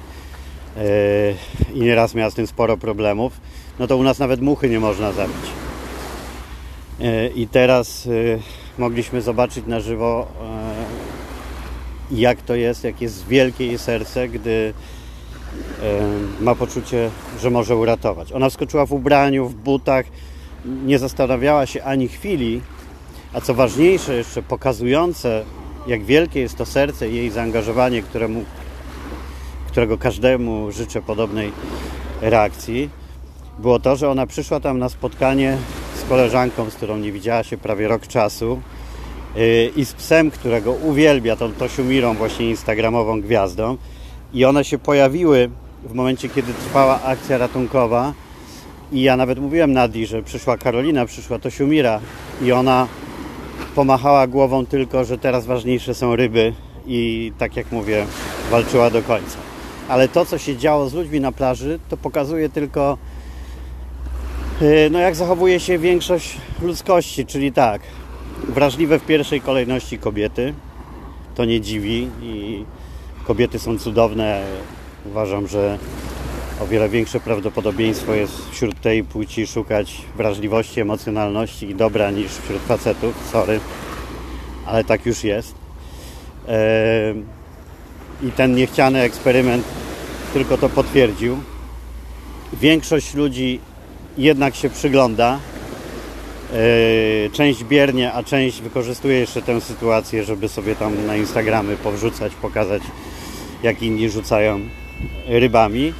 i 1.74 1.80
nieraz 1.80 2.14
miała 2.14 2.30
z 2.30 2.34
tym 2.34 2.46
sporo 2.46 2.76
problemów, 2.76 3.40
no 3.78 3.86
to 3.86 3.96
u 3.96 4.02
nas 4.02 4.18
nawet 4.18 4.40
muchy 4.40 4.68
nie 4.68 4.80
można 4.80 5.12
zabić. 5.12 5.46
Yy, 6.98 7.28
I 7.28 7.48
teraz 7.48 8.04
yy, 8.04 8.38
mogliśmy 8.78 9.22
zobaczyć 9.22 9.66
na 9.66 9.80
żywo, 9.80 10.26
jak 12.10 12.42
to 12.42 12.54
jest, 12.54 12.84
jak 12.84 13.00
jest 13.00 13.26
wielkie 13.26 13.66
jej 13.66 13.78
serce, 13.78 14.28
gdy 14.28 14.74
ma 16.40 16.54
poczucie, 16.54 17.10
że 17.40 17.50
może 17.50 17.76
uratować. 17.76 18.32
Ona 18.32 18.50
wskoczyła 18.50 18.86
w 18.86 18.92
ubraniu, 18.92 19.48
w 19.48 19.54
butach, 19.54 20.06
nie 20.64 20.98
zastanawiała 20.98 21.66
się 21.66 21.84
ani 21.84 22.08
chwili, 22.08 22.60
a 23.32 23.40
co 23.40 23.54
ważniejsze, 23.54 24.14
jeszcze 24.14 24.42
pokazujące, 24.42 25.44
jak 25.86 26.04
wielkie 26.04 26.40
jest 26.40 26.56
to 26.56 26.66
serce 26.66 27.08
i 27.08 27.14
jej 27.14 27.30
zaangażowanie, 27.30 28.02
któremu, 28.02 28.44
którego 29.68 29.98
każdemu 29.98 30.72
życzę 30.72 31.02
podobnej 31.02 31.52
reakcji, 32.20 32.90
było 33.58 33.78
to, 33.78 33.96
że 33.96 34.10
ona 34.10 34.26
przyszła 34.26 34.60
tam 34.60 34.78
na 34.78 34.88
spotkanie 34.88 35.58
koleżanką, 36.08 36.70
z 36.70 36.74
którą 36.74 36.96
nie 36.96 37.12
widziała 37.12 37.42
się 37.42 37.58
prawie 37.58 37.88
rok 37.88 38.06
czasu 38.06 38.60
yy, 39.36 39.70
i 39.76 39.84
z 39.84 39.92
psem, 39.92 40.30
którego 40.30 40.72
uwielbia, 40.72 41.36
tą 41.36 41.52
Tosiumirą, 41.52 42.14
właśnie 42.14 42.50
instagramową 42.50 43.20
gwiazdą. 43.20 43.76
I 44.34 44.44
one 44.44 44.64
się 44.64 44.78
pojawiły 44.78 45.50
w 45.84 45.94
momencie, 45.94 46.28
kiedy 46.28 46.54
trwała 46.54 47.02
akcja 47.02 47.38
ratunkowa 47.38 48.12
i 48.92 49.02
ja 49.02 49.16
nawet 49.16 49.38
mówiłem 49.38 49.72
Nadi, 49.72 50.06
że 50.06 50.22
przyszła 50.22 50.56
Karolina, 50.56 51.06
przyszła 51.06 51.38
Tosiumira 51.38 52.00
i 52.42 52.52
ona 52.52 52.88
pomachała 53.74 54.26
głową 54.26 54.66
tylko, 54.66 55.04
że 55.04 55.18
teraz 55.18 55.46
ważniejsze 55.46 55.94
są 55.94 56.16
ryby 56.16 56.52
i 56.86 57.32
tak 57.38 57.56
jak 57.56 57.72
mówię, 57.72 58.06
walczyła 58.50 58.90
do 58.90 59.02
końca. 59.02 59.38
Ale 59.88 60.08
to, 60.08 60.24
co 60.24 60.38
się 60.38 60.56
działo 60.56 60.88
z 60.88 60.94
ludźmi 60.94 61.20
na 61.20 61.32
plaży, 61.32 61.78
to 61.88 61.96
pokazuje 61.96 62.48
tylko 62.48 62.98
y, 63.12 63.15
no 64.90 64.98
jak 64.98 65.16
zachowuje 65.16 65.60
się 65.60 65.78
większość 65.78 66.36
ludzkości, 66.62 67.26
czyli 67.26 67.52
tak, 67.52 67.80
wrażliwe 68.48 68.98
w 68.98 69.06
pierwszej 69.06 69.40
kolejności 69.40 69.98
kobiety, 69.98 70.54
to 71.34 71.44
nie 71.44 71.60
dziwi 71.60 72.08
i 72.22 72.64
kobiety 73.24 73.58
są 73.58 73.78
cudowne. 73.78 74.42
Uważam, 75.06 75.48
że 75.48 75.78
o 76.62 76.66
wiele 76.66 76.88
większe 76.88 77.20
prawdopodobieństwo 77.20 78.14
jest 78.14 78.50
wśród 78.50 78.80
tej 78.80 79.04
płci 79.04 79.46
szukać 79.46 80.02
wrażliwości, 80.16 80.80
emocjonalności 80.80 81.70
i 81.70 81.74
dobra 81.74 82.10
niż 82.10 82.32
wśród 82.32 82.62
facetów. 82.62 83.28
Sorry, 83.32 83.60
ale 84.66 84.84
tak 84.84 85.06
już 85.06 85.24
jest. 85.24 85.54
I 88.22 88.32
ten 88.32 88.54
niechciany 88.54 89.00
eksperyment 89.00 89.64
tylko 90.32 90.58
to 90.58 90.68
potwierdził. 90.68 91.38
Większość 92.52 93.14
ludzi 93.14 93.60
jednak 94.18 94.54
się 94.54 94.70
przygląda. 94.70 95.38
Część 97.32 97.64
biernie, 97.64 98.12
a 98.12 98.22
część 98.22 98.60
wykorzystuje 98.60 99.18
jeszcze 99.18 99.42
tę 99.42 99.60
sytuację, 99.60 100.24
żeby 100.24 100.48
sobie 100.48 100.74
tam 100.74 101.06
na 101.06 101.16
Instagramy 101.16 101.76
powrzucać, 101.76 102.34
pokazać, 102.34 102.82
jak 103.62 103.82
inni 103.82 104.10
rzucają 104.10 104.60
rybami. 105.28 105.92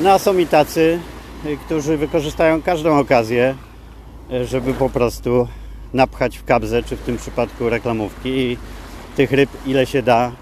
No 0.00 0.10
a 0.10 0.18
są 0.18 0.38
i 0.38 0.46
tacy, 0.46 1.00
y, 1.46 1.56
którzy 1.56 1.96
wykorzystają 1.96 2.62
każdą 2.62 2.98
okazję, 2.98 3.54
y, 4.32 4.46
żeby 4.46 4.74
po 4.74 4.90
prostu 4.90 5.48
napchać 5.94 6.38
w 6.38 6.44
kabzę, 6.44 6.82
czy 6.82 6.96
w 6.96 7.00
tym 7.00 7.16
przypadku 7.16 7.68
reklamówki 7.68 8.28
i 8.28 8.56
tych 9.16 9.32
ryb 9.32 9.50
ile 9.66 9.86
się 9.86 10.02
da 10.02 10.32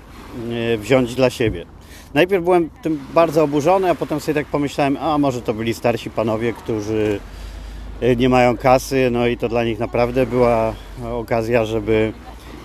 wziąć 0.78 1.14
dla 1.14 1.30
siebie. 1.30 1.66
Najpierw 2.14 2.44
byłem 2.44 2.70
tym 2.82 3.00
bardzo 3.14 3.44
oburzony, 3.44 3.90
a 3.90 3.94
potem 3.94 4.20
sobie 4.20 4.34
tak 4.34 4.46
pomyślałem, 4.46 4.96
a 4.96 5.18
może 5.18 5.42
to 5.42 5.54
byli 5.54 5.74
starsi 5.74 6.10
panowie, 6.10 6.52
którzy 6.52 7.20
nie 8.16 8.28
mają 8.28 8.56
kasy, 8.56 9.08
no 9.12 9.26
i 9.26 9.36
to 9.36 9.48
dla 9.48 9.64
nich 9.64 9.78
naprawdę 9.78 10.26
była 10.26 10.74
okazja, 11.12 11.64
żeby 11.64 12.12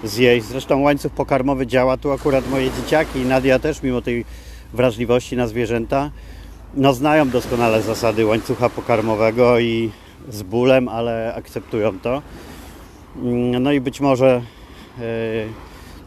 zjeść. 0.04 0.46
Zresztą 0.46 0.82
łańcuch 0.82 1.12
pokarmowy 1.12 1.68
działa, 1.68 1.98
tu 1.98 2.12
akurat 2.12 2.50
moje 2.50 2.72
dzieciaki 2.72 3.20
i 3.20 3.26
Nadia 3.26 3.60
też, 3.60 3.84
mimo 3.84 4.02
tej 4.02 4.26
wrażliwości 4.74 5.36
na 5.36 5.48
zwierzęta, 5.48 6.12
no, 6.74 6.94
znają 6.94 7.30
doskonale 7.30 7.82
zasady 7.82 8.26
łańcucha 8.26 8.70
pokarmowego 8.70 9.60
i 9.60 9.92
z 10.30 10.44
bólem, 10.44 10.88
ale 10.88 11.34
akceptują 11.36 12.00
to. 12.00 12.22
Mm, 13.16 13.64
no 13.64 13.72
i 13.72 13.82
być 13.82 14.02
może 14.02 14.42
e, 15.00 15.02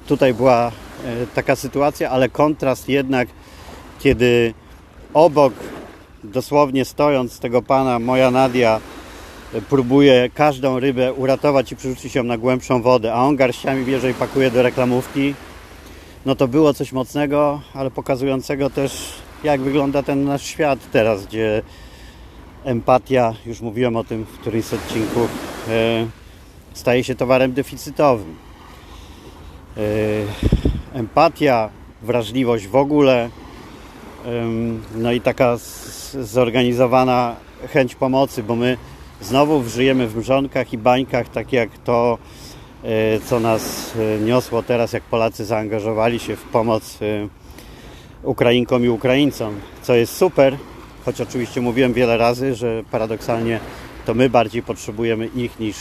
tutaj 0.07 0.35
była 0.35 0.73
taka 1.35 1.57
sytuacja, 1.57 2.11
ale 2.11 2.29
kontrast 2.29 2.89
jednak, 2.89 3.29
kiedy 4.01 4.55
obok, 5.15 5.53
dosłownie 6.25 6.85
stojąc 6.85 7.39
tego 7.39 7.63
pana, 7.63 7.99
moja 7.99 8.31
Nadia 8.31 8.81
e, 9.55 9.63
próbuje 9.63 10.31
każdą 10.35 10.81
rybę 10.81 11.13
uratować 11.13 11.73
i 11.73 11.77
przerzucić 11.77 12.15
ją 12.15 12.23
na 12.23 12.39
głębszą 12.39 12.83
wodę, 12.83 13.15
a 13.15 13.23
on 13.23 13.37
garściami 13.37 13.85
bierze 13.85 14.11
i 14.11 14.15
pakuje 14.15 14.51
do 14.51 14.63
reklamówki, 14.63 15.35
no 16.27 16.35
to 16.35 16.49
było 16.49 16.75
coś 16.75 16.93
mocnego, 16.93 17.61
ale 17.75 17.91
pokazującego 17.91 18.71
też 18.71 19.13
jak 19.45 19.61
wygląda 19.61 20.03
ten 20.03 20.25
nasz 20.25 20.43
świat 20.43 20.79
teraz, 20.93 21.27
gdzie 21.27 21.63
empatia, 22.65 23.35
już 23.47 23.61
mówiłem 23.61 23.97
o 23.97 24.05
tym 24.05 24.25
w 24.25 24.39
którymś 24.39 24.65
z 24.65 24.75
odcinków, 24.75 25.31
e, 25.69 26.07
staje 26.75 27.05
się 27.05 27.15
towarem 27.15 27.53
deficytowym. 27.53 28.37
E, 30.99 31.01
empatia, 31.01 31.71
wrażliwość 32.03 32.67
w 32.67 32.77
ogóle, 32.77 33.31
no 34.95 35.13
i 35.13 35.21
taka 35.21 35.57
zorganizowana 36.21 37.37
chęć 37.73 37.95
pomocy, 37.95 38.43
bo 38.43 38.57
my 38.57 38.77
znowu 39.21 39.69
żyjemy 39.69 40.09
w 40.09 40.17
mrzonkach 40.17 40.73
i 40.73 40.79
bańkach, 40.79 41.29
tak 41.29 41.53
jak 41.53 41.79
to, 41.79 42.19
e, 42.85 43.21
co 43.21 43.41
nas 43.41 43.93
niosło 44.25 44.63
teraz, 44.63 44.93
jak 44.93 45.03
Polacy 45.03 45.45
zaangażowali 45.45 46.19
się 46.19 46.37
w 46.37 46.43
pomoc 46.43 46.99
Ukrainkom 48.23 48.85
i 48.85 48.89
Ukraińcom, 48.89 49.55
co 49.83 49.95
jest 49.95 50.17
super, 50.17 50.57
choć 51.05 51.21
oczywiście 51.21 51.61
mówiłem 51.61 51.93
wiele 51.93 52.17
razy, 52.17 52.55
że 52.55 52.83
paradoksalnie 52.91 53.61
to 54.07 54.15
my 54.15 54.31
bardziej 54.31 54.63
potrzebujemy 54.63 55.27
ich 55.27 55.61
niż 55.61 55.77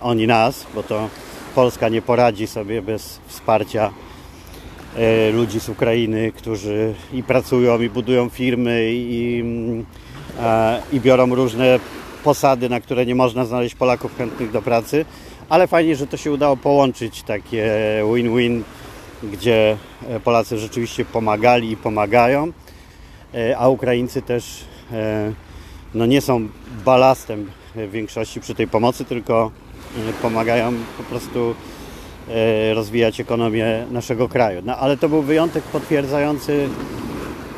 oni 0.00 0.26
nas, 0.26 0.66
bo 0.74 0.82
to 0.82 1.08
Polska 1.54 1.88
nie 1.88 2.02
poradzi 2.02 2.46
sobie 2.46 2.82
bez 2.82 3.20
wsparcia 3.26 3.86
e, 3.86 4.10
ludzi 5.32 5.60
z 5.60 5.68
Ukrainy, 5.68 6.32
którzy 6.36 6.94
i 7.12 7.22
pracują, 7.22 7.80
i 7.80 7.90
budują 7.90 8.28
firmy, 8.28 8.90
i, 8.92 9.44
i 10.92 11.00
biorą 11.00 11.34
różne 11.34 11.80
posady, 12.24 12.68
na 12.68 12.80
które 12.80 13.06
nie 13.06 13.14
można 13.14 13.44
znaleźć 13.44 13.74
Polaków 13.74 14.16
chętnych 14.16 14.50
do 14.50 14.62
pracy, 14.62 15.04
ale 15.48 15.66
fajnie, 15.66 15.96
że 15.96 16.06
to 16.06 16.16
się 16.16 16.32
udało 16.32 16.56
połączyć 16.56 17.22
takie 17.22 17.70
win-win 18.14 18.62
gdzie 19.22 19.76
e, 20.08 20.20
Polacy 20.20 20.58
rzeczywiście 20.58 21.04
pomagali 21.04 21.70
i 21.70 21.76
pomagają, 21.76 22.52
e, 23.34 23.58
a 23.58 23.68
Ukraińcy 23.68 24.22
też 24.22 24.64
e, 24.92 25.32
no 25.94 26.06
nie 26.06 26.20
są 26.20 26.48
balastem 26.84 27.50
w 27.74 27.90
większości 27.90 28.40
przy 28.40 28.54
tej 28.54 28.68
pomocy, 28.68 29.04
tylko 29.04 29.50
pomagają 30.22 30.72
po 30.98 31.02
prostu 31.02 31.54
rozwijać 32.74 33.20
ekonomię 33.20 33.86
naszego 33.90 34.28
kraju. 34.28 34.62
No 34.64 34.76
ale 34.76 34.96
to 34.96 35.08
był 35.08 35.22
wyjątek 35.22 35.64
potwierdzający 35.64 36.68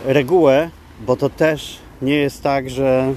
regułę, 0.05 0.71
bo 1.07 1.17
to 1.17 1.31
też 1.31 1.79
nie 2.03 2.15
jest 2.15 2.43
tak, 2.43 2.71
że 2.71 3.15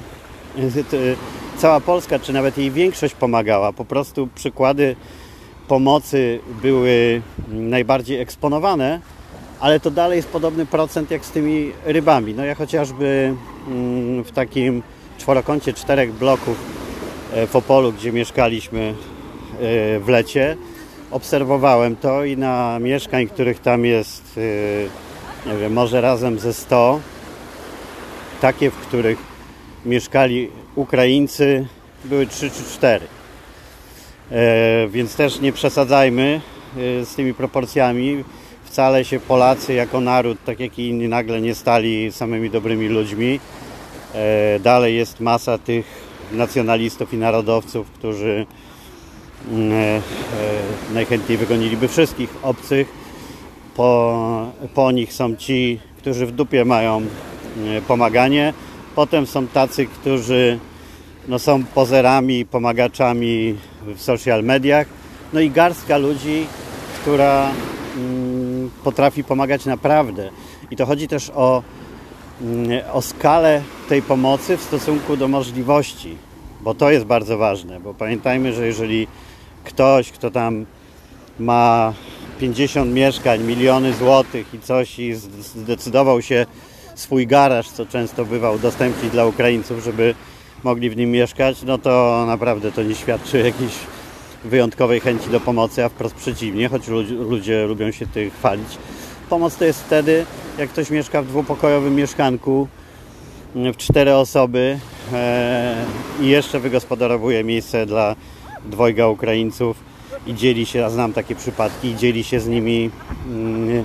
cała 1.57 1.79
Polska, 1.79 2.19
czy 2.19 2.33
nawet 2.33 2.57
jej 2.57 2.71
większość 2.71 3.13
pomagała. 3.13 3.73
Po 3.73 3.85
prostu 3.85 4.27
przykłady 4.35 4.95
pomocy 5.67 6.39
były 6.61 7.21
najbardziej 7.47 8.19
eksponowane, 8.19 8.99
ale 9.59 9.79
to 9.79 9.91
dalej 9.91 10.15
jest 10.15 10.29
podobny 10.29 10.65
procent 10.65 11.11
jak 11.11 11.25
z 11.25 11.31
tymi 11.31 11.71
rybami. 11.85 12.33
No 12.33 12.45
ja 12.45 12.55
chociażby 12.55 13.33
mm, 13.67 14.23
w 14.23 14.31
takim 14.31 14.83
czworokącie 15.17 15.73
czterech 15.73 16.13
bloków 16.13 16.57
e, 17.33 17.47
w 17.47 17.55
Opolu, 17.55 17.93
gdzie 17.93 18.11
mieszkaliśmy 18.11 18.79
e, 18.79 18.93
w 19.99 20.07
lecie, 20.07 20.57
obserwowałem 21.15 21.95
to 21.95 22.25
i 22.25 22.37
na 22.37 22.79
mieszkań, 22.79 23.27
których 23.27 23.59
tam 23.59 23.85
jest, 23.85 24.39
e, 25.45 25.49
nie 25.49 25.57
wiem, 25.57 25.73
może 25.73 26.01
razem 26.01 26.39
ze 26.39 26.53
100, 26.53 26.99
takie, 28.41 28.71
w 28.71 28.75
których 28.75 29.17
mieszkali 29.85 30.49
Ukraińcy, 30.75 31.67
były 32.05 32.27
3 32.27 32.49
czy 32.49 32.63
4. 32.63 33.07
E, 34.31 34.87
więc 34.87 35.15
też 35.15 35.39
nie 35.39 35.53
przesadzajmy 35.53 36.41
e, 37.01 37.05
z 37.05 37.15
tymi 37.15 37.33
proporcjami. 37.33 38.23
Wcale 38.63 39.05
się 39.05 39.19
Polacy 39.19 39.73
jako 39.73 40.01
naród, 40.01 40.37
tak 40.45 40.59
jak 40.59 40.79
i 40.79 40.89
inni, 40.89 41.07
nagle 41.07 41.41
nie 41.41 41.55
stali 41.55 42.11
samymi 42.11 42.49
dobrymi 42.49 42.87
ludźmi. 42.87 43.39
E, 44.13 44.59
dalej 44.59 44.95
jest 44.95 45.19
masa 45.19 45.57
tych 45.57 45.85
nacjonalistów 46.31 47.13
i 47.13 47.17
narodowców, 47.17 47.91
którzy 47.91 48.45
najchętniej 50.93 51.37
wygoniliby 51.37 51.87
wszystkich 51.87 52.29
obcych. 52.43 52.87
Po, 53.75 54.51
po 54.73 54.91
nich 54.91 55.13
są 55.13 55.35
ci, 55.35 55.79
którzy 55.97 56.25
w 56.25 56.31
dupie 56.31 56.65
mają 56.65 57.01
e, 57.01 57.81
pomaganie. 57.81 58.53
Potem 58.95 59.27
są 59.27 59.47
tacy, 59.47 59.85
którzy 59.85 60.59
no, 61.27 61.39
są 61.39 61.63
pozerami, 61.63 62.45
pomagaczami 62.45 63.55
w 63.95 64.01
social 64.01 64.43
mediach. 64.43 64.87
No 65.33 65.39
i 65.39 65.49
garstka 65.49 65.97
ludzi, 65.97 66.45
która 67.01 67.51
mm, 67.97 68.69
potrafi 68.83 69.23
pomagać 69.23 69.65
naprawdę. 69.65 70.29
I 70.71 70.75
to 70.75 70.85
chodzi 70.85 71.07
też 71.07 71.31
o, 71.35 71.63
mm, 72.41 72.81
o 72.93 73.01
skalę 73.01 73.61
tej 73.89 74.01
pomocy 74.01 74.57
w 74.57 74.61
stosunku 74.61 75.17
do 75.17 75.27
możliwości, 75.27 76.17
bo 76.61 76.73
to 76.75 76.91
jest 76.91 77.05
bardzo 77.05 77.37
ważne, 77.37 77.79
bo 77.79 77.93
pamiętajmy, 77.93 78.53
że 78.53 78.67
jeżeli 78.67 79.07
ktoś, 79.65 80.11
kto 80.11 80.31
tam 80.31 80.65
ma 81.39 81.93
50 82.39 82.93
mieszkań, 82.93 83.43
miliony 83.43 83.93
złotych 83.93 84.53
i 84.53 84.59
coś 84.59 84.99
i 84.99 85.15
zdecydował 85.55 86.21
się 86.21 86.45
swój 86.95 87.27
garaż, 87.27 87.69
co 87.69 87.85
często 87.85 88.25
bywa 88.25 88.51
udostępnić 88.51 89.11
dla 89.11 89.25
Ukraińców, 89.25 89.83
żeby 89.83 90.15
mogli 90.63 90.89
w 90.89 90.97
nim 90.97 91.11
mieszkać, 91.11 91.63
no 91.63 91.77
to 91.77 92.23
naprawdę 92.27 92.71
to 92.71 92.83
nie 92.83 92.95
świadczy 92.95 93.37
jakiejś 93.37 93.73
wyjątkowej 94.45 94.99
chęci 94.99 95.29
do 95.29 95.39
pomocy, 95.39 95.85
a 95.85 95.89
wprost 95.89 96.15
przeciwnie, 96.15 96.69
choć 96.69 96.87
ludzie 97.09 97.65
lubią 97.67 97.91
się 97.91 98.07
tym 98.07 98.31
chwalić. 98.31 98.77
Pomoc 99.29 99.55
to 99.55 99.65
jest 99.65 99.83
wtedy, 99.83 100.25
jak 100.57 100.69
ktoś 100.69 100.89
mieszka 100.89 101.21
w 101.21 101.27
dwupokojowym 101.27 101.95
mieszkanku 101.95 102.67
mm, 103.55 103.73
w 103.73 103.77
cztery 103.77 104.15
osoby 104.15 104.79
e, 105.13 105.85
i 106.21 106.27
jeszcze 106.27 106.59
wygospodarowuje 106.59 107.43
miejsce 107.43 107.85
dla 107.85 108.15
dwojga 108.69 109.07
Ukraińców 109.07 109.77
i 110.27 110.33
dzieli 110.33 110.65
się, 110.65 110.85
a 110.85 110.89
znam 110.89 111.13
takie 111.13 111.35
przypadki, 111.35 111.95
dzieli 111.95 112.23
się 112.23 112.39
z 112.39 112.47
nimi 112.47 112.89
mm, 113.27 113.83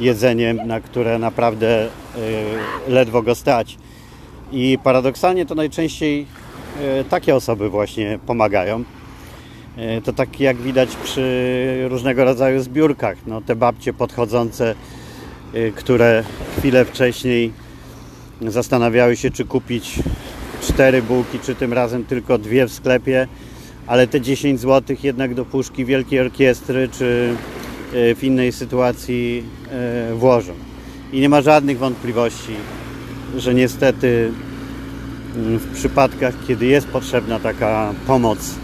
jedzeniem, 0.00 0.56
na 0.66 0.80
które 0.80 1.18
naprawdę 1.18 1.84
e, 1.84 1.88
ledwo 2.88 3.22
go 3.22 3.34
stać. 3.34 3.78
I 4.52 4.78
paradoksalnie 4.84 5.46
to 5.46 5.54
najczęściej 5.54 6.26
e, 6.80 7.04
takie 7.04 7.34
osoby 7.34 7.70
właśnie 7.70 8.18
pomagają. 8.26 8.84
E, 9.76 10.00
to 10.00 10.12
tak 10.12 10.40
jak 10.40 10.56
widać 10.56 10.96
przy 10.96 11.86
różnego 11.88 12.24
rodzaju 12.24 12.62
zbiórkach. 12.62 13.16
No, 13.26 13.40
te 13.40 13.56
babcie 13.56 13.92
podchodzące, 13.92 14.74
które 15.76 16.24
chwilę 16.58 16.84
wcześniej 16.84 17.52
zastanawiały 18.40 19.16
się, 19.16 19.30
czy 19.30 19.44
kupić 19.44 19.98
cztery 20.62 21.02
bułki, 21.02 21.38
czy 21.38 21.54
tym 21.54 21.72
razem 21.72 22.04
tylko 22.04 22.38
dwie 22.38 22.66
w 22.66 22.72
sklepie, 22.72 23.28
ale 23.88 24.06
te 24.06 24.20
10 24.20 24.60
zł 24.60 24.96
jednak 25.02 25.34
do 25.34 25.44
puszki 25.44 25.84
Wielkiej 25.84 26.20
Orkiestry, 26.20 26.88
czy 26.88 27.34
w 27.92 28.18
innej 28.22 28.52
sytuacji 28.52 29.44
włożą. 30.14 30.52
I 31.12 31.20
nie 31.20 31.28
ma 31.28 31.40
żadnych 31.40 31.78
wątpliwości, 31.78 32.54
że 33.36 33.54
niestety 33.54 34.32
mm, 35.36 35.58
w 35.58 35.74
przypadkach, 35.74 36.34
kiedy 36.48 36.66
jest 36.66 36.86
potrzebna 36.86 37.40
taka 37.40 37.94
pomoc, 38.06 38.54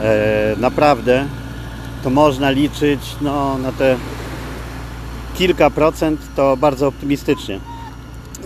e, 0.00 0.56
naprawdę 0.58 1.26
to 2.04 2.10
można 2.10 2.50
liczyć 2.50 3.00
no, 3.20 3.58
na 3.58 3.72
te 3.72 3.96
kilka 5.34 5.70
procent, 5.70 6.20
to 6.36 6.56
bardzo 6.56 6.88
optymistycznie. 6.88 7.60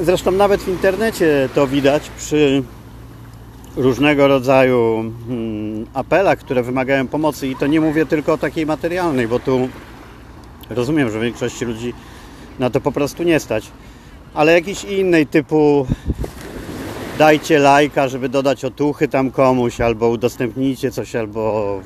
Zresztą 0.01 0.31
nawet 0.31 0.63
w 0.63 0.69
internecie 0.69 1.49
to 1.55 1.67
widać 1.67 2.11
przy 2.19 2.63
różnego 3.77 4.29
rodzaju 4.29 5.13
mm, 5.29 5.87
apelach, 5.95 6.39
które 6.39 6.63
wymagają 6.63 7.07
pomocy 7.09 7.49
i 7.49 7.57
to 7.57 7.67
nie 7.67 7.81
mówię 7.81 8.07
tylko 8.07 8.33
o 8.33 8.39
takiej 8.39 8.67
materialnej, 8.67 9.29
bo 9.29 9.39
tu 9.39 9.69
rozumiem, 10.71 11.11
że 11.11 11.21
większości 11.21 11.65
ludzi 11.65 11.95
na 12.59 12.71
to 12.71 12.81
po 12.81 12.93
prostu 12.93 13.23
nie 13.23 13.41
stać 13.41 13.71
ale 14.37 14.53
jakiś 14.53 14.85
innej 14.85 15.27
typu 15.27 15.87
dajcie 17.19 17.59
lajka, 17.59 18.09
żeby 18.09 18.29
dodać 18.29 18.65
otuchy 18.65 19.09
tam 19.09 19.31
komuś, 19.31 19.81
albo 19.81 20.09
udostępnijcie 20.09 20.91
coś, 20.91 21.17
albo 21.17 21.81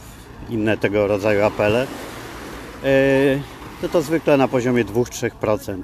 inne 0.49 0.77
tego 0.77 1.07
rodzaju 1.07 1.45
apele, 1.45 1.87
e, 2.85 2.89
to 3.81 3.89
to 3.89 4.03
zwykle 4.03 4.37
na 4.37 4.49
poziomie 4.49 4.85
2-3%. 4.85 5.83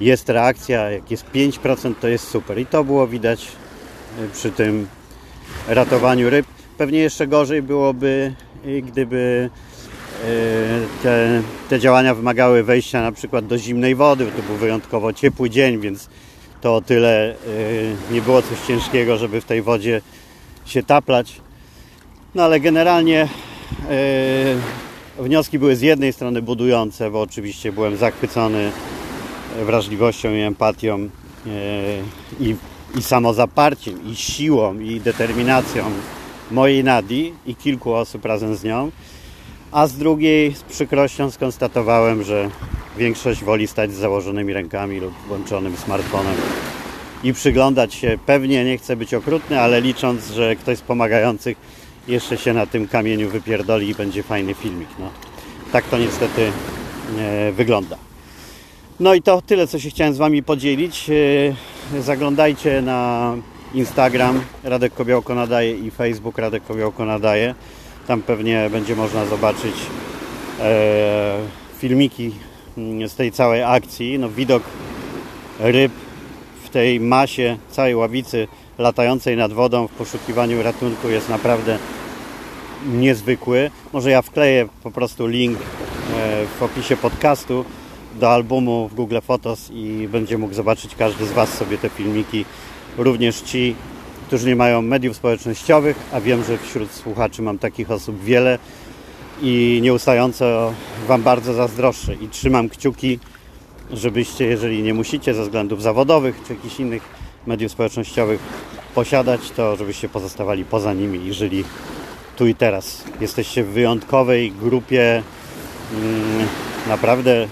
Jest 0.00 0.28
reakcja, 0.28 0.90
jak 0.90 1.10
jest 1.10 1.24
5% 1.34 1.94
to 2.00 2.08
jest 2.08 2.28
super 2.28 2.58
i 2.58 2.66
to 2.66 2.84
było 2.84 3.06
widać 3.06 3.48
e, 4.18 4.28
przy 4.28 4.50
tym 4.50 4.86
ratowaniu 5.68 6.30
ryb. 6.30 6.46
Pewnie 6.78 6.98
jeszcze 6.98 7.26
gorzej 7.26 7.62
byłoby, 7.62 8.34
gdyby 8.82 9.50
E, 10.24 11.02
te, 11.02 11.42
te 11.68 11.80
działania 11.80 12.14
wymagały 12.14 12.62
wejścia 12.62 13.02
na 13.02 13.12
przykład 13.12 13.46
do 13.46 13.58
zimnej 13.58 13.94
wody, 13.94 14.26
to 14.36 14.42
był 14.42 14.56
wyjątkowo 14.56 15.12
ciepły 15.12 15.50
dzień, 15.50 15.80
więc 15.80 16.08
to 16.60 16.76
o 16.76 16.80
tyle 16.80 17.30
e, 17.30 17.34
nie 18.12 18.22
było 18.22 18.42
coś 18.42 18.60
ciężkiego, 18.66 19.16
żeby 19.16 19.40
w 19.40 19.44
tej 19.44 19.62
wodzie 19.62 20.00
się 20.66 20.82
taplać. 20.82 21.40
No 22.34 22.42
ale 22.42 22.60
generalnie 22.60 23.28
e, 23.90 25.22
wnioski 25.22 25.58
były 25.58 25.76
z 25.76 25.80
jednej 25.80 26.12
strony 26.12 26.42
budujące, 26.42 27.10
bo 27.10 27.20
oczywiście 27.20 27.72
byłem 27.72 27.96
zachwycony 27.96 28.72
wrażliwością 29.64 30.34
i 30.34 30.40
empatią 30.40 31.08
i, 32.40 32.54
i 32.98 33.02
samozaparciem, 33.02 34.12
i 34.12 34.16
siłą, 34.16 34.78
i 34.78 35.00
determinacją 35.00 35.84
mojej 36.50 36.84
Nadi 36.84 37.32
i 37.46 37.54
kilku 37.54 37.94
osób 37.94 38.24
razem 38.24 38.56
z 38.56 38.64
nią 38.64 38.90
a 39.72 39.86
z 39.86 39.96
drugiej 39.96 40.54
z 40.54 40.62
przykrością 40.62 41.30
skonstatowałem, 41.30 42.22
że 42.22 42.50
większość 42.98 43.44
woli 43.44 43.66
stać 43.66 43.92
z 43.92 43.94
założonymi 43.94 44.52
rękami 44.52 45.00
lub 45.00 45.14
włączonym 45.28 45.76
smartfonem 45.76 46.34
i 47.24 47.32
przyglądać 47.32 47.94
się. 47.94 48.18
Pewnie 48.26 48.64
nie 48.64 48.78
chcę 48.78 48.96
być 48.96 49.14
okrutny, 49.14 49.60
ale 49.60 49.80
licząc, 49.80 50.30
że 50.30 50.56
ktoś 50.56 50.78
z 50.78 50.80
pomagających 50.80 51.56
jeszcze 52.08 52.36
się 52.38 52.52
na 52.52 52.66
tym 52.66 52.88
kamieniu 52.88 53.28
wypierdoli 53.28 53.88
i 53.88 53.94
będzie 53.94 54.22
fajny 54.22 54.54
filmik. 54.54 54.88
No, 54.98 55.10
tak 55.72 55.84
to 55.84 55.98
niestety 55.98 56.52
e, 57.18 57.52
wygląda. 57.52 57.96
No 59.00 59.14
i 59.14 59.22
to 59.22 59.42
tyle, 59.42 59.66
co 59.66 59.78
się 59.78 59.90
chciałem 59.90 60.14
z 60.14 60.18
Wami 60.18 60.42
podzielić. 60.42 61.10
Zaglądajcie 62.00 62.82
na 62.82 63.34
Instagram 63.74 64.40
Radek 64.64 64.94
Kobiołko 64.94 65.34
nadaje 65.34 65.78
i 65.78 65.90
Facebook 65.90 66.38
Radek 66.38 66.64
Kobiołko 66.64 67.04
nadaje. 67.04 67.54
Tam 68.06 68.22
pewnie 68.22 68.70
będzie 68.70 68.96
można 68.96 69.26
zobaczyć 69.26 69.74
e, 70.60 71.36
filmiki 71.78 72.32
mm, 72.78 73.08
z 73.08 73.14
tej 73.14 73.32
całej 73.32 73.62
akcji. 73.62 74.18
No, 74.18 74.28
widok 74.28 74.62
ryb 75.58 75.92
w 76.64 76.68
tej 76.68 77.00
masie 77.00 77.56
całej 77.70 77.94
ławicy 77.94 78.48
latającej 78.78 79.36
nad 79.36 79.52
wodą 79.52 79.88
w 79.88 79.90
poszukiwaniu 79.90 80.62
ratunku 80.62 81.08
jest 81.08 81.28
naprawdę 81.28 81.78
niezwykły. 82.86 83.70
Może 83.92 84.10
ja 84.10 84.22
wkleję 84.22 84.68
po 84.82 84.90
prostu 84.90 85.26
link 85.26 85.58
e, 85.58 85.62
w 86.58 86.62
opisie 86.62 86.96
podcastu 86.96 87.64
do 88.14 88.30
albumu 88.30 88.88
w 88.88 88.94
Google 88.94 89.18
Photos 89.22 89.70
i 89.72 90.08
będzie 90.12 90.38
mógł 90.38 90.54
zobaczyć 90.54 90.94
każdy 90.94 91.26
z 91.26 91.32
Was 91.32 91.54
sobie 91.54 91.78
te 91.78 91.88
filmiki. 91.88 92.44
Również 92.98 93.40
ci, 93.40 93.74
którzy 94.26 94.46
nie 94.46 94.56
mają 94.56 94.82
mediów 94.82 95.16
społecznościowych, 95.16 95.96
a 96.12 96.20
wiem, 96.20 96.44
że 96.44 96.58
wśród 96.58 96.90
słuchaczy 96.90 97.42
mam 97.42 97.58
takich 97.58 97.90
osób 97.90 98.22
wiele 98.22 98.58
i 99.42 99.80
nieustająco 99.82 100.74
Wam 101.06 101.22
bardzo 101.22 101.54
zazdroszczę 101.54 102.14
i 102.14 102.28
trzymam 102.28 102.68
kciuki, 102.68 103.18
żebyście, 103.92 104.44
jeżeli 104.44 104.82
nie 104.82 104.94
musicie 104.94 105.34
ze 105.34 105.42
względów 105.42 105.82
zawodowych 105.82 106.42
czy 106.46 106.54
jakichś 106.54 106.80
innych 106.80 107.02
mediów 107.46 107.72
społecznościowych 107.72 108.40
posiadać, 108.94 109.50
to 109.50 109.76
żebyście 109.76 110.08
pozostawali 110.08 110.64
poza 110.64 110.92
nimi 110.92 111.26
i 111.26 111.32
żyli 111.32 111.64
tu 112.36 112.46
i 112.46 112.54
teraz. 112.54 113.04
Jesteście 113.20 113.64
w 113.64 113.68
wyjątkowej 113.68 114.52
grupie 114.52 115.22
mm, 115.92 116.48
naprawdę 116.88 117.48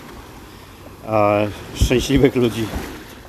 szczęśliwych 1.74 2.36
ludzi, 2.36 2.64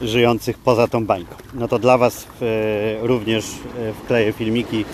żyjących 0.01 0.57
poza 0.57 0.87
tą 0.87 1.05
bańką. 1.05 1.35
No 1.53 1.67
to 1.67 1.79
dla 1.79 1.97
Was 1.97 2.27
e, 2.41 3.07
również 3.07 3.45
e, 3.45 3.93
wkleję 3.93 4.33
filmiki 4.33 4.85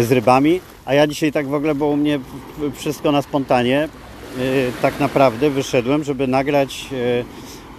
z 0.00 0.12
rybami. 0.12 0.60
A 0.84 0.94
ja 0.94 1.06
dzisiaj 1.06 1.32
tak 1.32 1.46
w 1.48 1.54
ogóle, 1.54 1.74
bo 1.74 1.86
u 1.86 1.96
mnie 1.96 2.20
wszystko 2.74 3.12
na 3.12 3.22
spontanie, 3.22 3.82
e, 3.82 3.88
tak 4.82 5.00
naprawdę 5.00 5.50
wyszedłem, 5.50 6.04
żeby 6.04 6.26
nagrać 6.26 6.86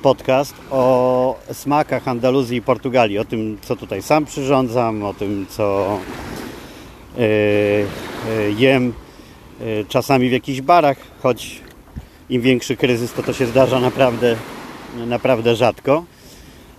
podcast 0.01 0.53
o 0.71 1.35
smakach 1.53 2.07
Andaluzji 2.07 2.57
i 2.57 2.61
Portugalii, 2.61 3.19
o 3.19 3.25
tym, 3.25 3.57
co 3.61 3.75
tutaj 3.75 4.01
sam 4.01 4.25
przyrządzam, 4.25 5.03
o 5.03 5.13
tym, 5.13 5.45
co 5.49 5.97
e, 7.17 7.21
e, 7.21 8.51
jem 8.57 8.93
e, 9.61 9.85
czasami 9.85 10.29
w 10.29 10.31
jakichś 10.31 10.61
barach, 10.61 10.97
choć 11.21 11.61
im 12.29 12.41
większy 12.41 12.77
kryzys, 12.77 13.13
to 13.13 13.23
to 13.23 13.33
się 13.33 13.45
zdarza 13.45 13.79
naprawdę, 13.79 14.35
naprawdę 15.07 15.55
rzadko. 15.55 16.03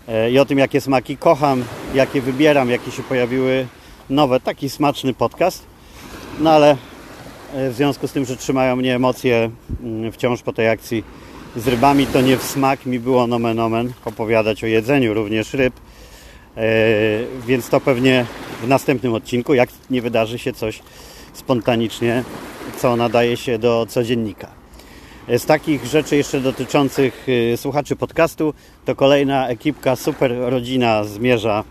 E, 0.08 0.30
I 0.30 0.38
o 0.38 0.44
tym, 0.44 0.58
jakie 0.58 0.80
smaki 0.80 1.16
kocham, 1.16 1.64
jakie 1.94 2.20
wybieram, 2.20 2.70
jakie 2.70 2.90
się 2.90 3.02
pojawiły 3.02 3.66
nowe. 4.10 4.40
Taki 4.40 4.70
smaczny 4.70 5.14
podcast. 5.14 5.66
No 6.40 6.50
ale 6.50 6.76
e, 7.54 7.70
w 7.70 7.74
związku 7.74 8.08
z 8.08 8.12
tym, 8.12 8.24
że 8.24 8.36
trzymają 8.36 8.76
mnie 8.76 8.94
emocje 8.94 9.50
mm, 9.82 10.12
wciąż 10.12 10.42
po 10.42 10.52
tej 10.52 10.68
akcji 10.68 11.04
z 11.56 11.68
rybami, 11.68 12.06
to 12.06 12.20
nie 12.20 12.36
w 12.36 12.42
smak 12.42 12.86
mi 12.86 13.00
było 13.00 13.26
nomen 13.26 13.60
omen 13.60 13.92
opowiadać 14.04 14.64
o 14.64 14.66
jedzeniu 14.66 15.14
również 15.14 15.54
ryb. 15.54 15.74
E, 16.56 16.60
Więc 17.46 17.68
to 17.68 17.80
pewnie 17.80 18.26
w 18.62 18.68
następnym 18.68 19.14
odcinku, 19.14 19.54
jak 19.54 19.68
nie 19.90 20.02
wydarzy 20.02 20.38
się 20.38 20.52
coś 20.52 20.82
spontanicznie, 21.32 22.24
co 22.78 22.96
nadaje 22.96 23.36
się 23.36 23.58
do 23.58 23.86
codziennika. 23.88 24.59
Z 25.38 25.46
takich 25.46 25.86
rzeczy 25.86 26.16
jeszcze 26.16 26.40
dotyczących 26.40 27.28
y, 27.28 27.56
słuchaczy 27.56 27.96
podcastu, 27.96 28.54
to 28.84 28.96
kolejna 28.96 29.48
ekipka 29.48 29.96
Super 29.96 30.32
Rodzina 30.38 31.04
zmierza 31.04 31.64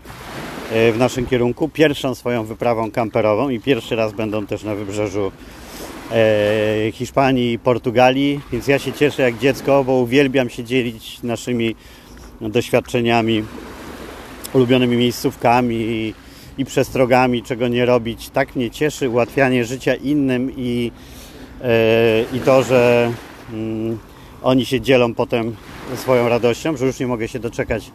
y, 0.72 0.92
w 0.92 0.98
naszym 0.98 1.26
kierunku. 1.26 1.68
Pierwszą 1.68 2.14
swoją 2.14 2.44
wyprawą 2.44 2.90
kamperową 2.90 3.48
i 3.48 3.60
pierwszy 3.60 3.96
raz 3.96 4.12
będą 4.12 4.46
też 4.46 4.62
na 4.62 4.74
wybrzeżu 4.74 5.32
e, 6.12 6.92
Hiszpanii 6.92 7.52
i 7.52 7.58
Portugalii, 7.58 8.40
więc 8.52 8.66
ja 8.66 8.78
się 8.78 8.92
cieszę 8.92 9.22
jak 9.22 9.38
dziecko, 9.38 9.84
bo 9.84 9.92
uwielbiam 9.92 10.50
się 10.50 10.64
dzielić 10.64 11.22
naszymi 11.22 11.76
doświadczeniami, 12.40 13.44
ulubionymi 14.52 14.96
miejscówkami 14.96 15.76
i, 15.76 16.14
i 16.58 16.64
przestrogami, 16.64 17.42
czego 17.42 17.68
nie 17.68 17.86
robić. 17.86 18.30
Tak 18.30 18.56
mnie 18.56 18.70
cieszy 18.70 19.08
ułatwianie 19.08 19.64
życia 19.64 19.94
innym 19.94 20.52
i, 20.56 20.92
e, 21.62 22.36
i 22.36 22.40
to, 22.40 22.62
że 22.62 23.12
oni 24.42 24.66
się 24.66 24.80
dzielą 24.80 25.14
potem 25.14 25.56
swoją 25.96 26.28
radością, 26.28 26.76
że 26.76 26.86
już 26.86 26.98
nie 26.98 27.06
mogę 27.06 27.28
się 27.28 27.38
doczekać 27.38 27.90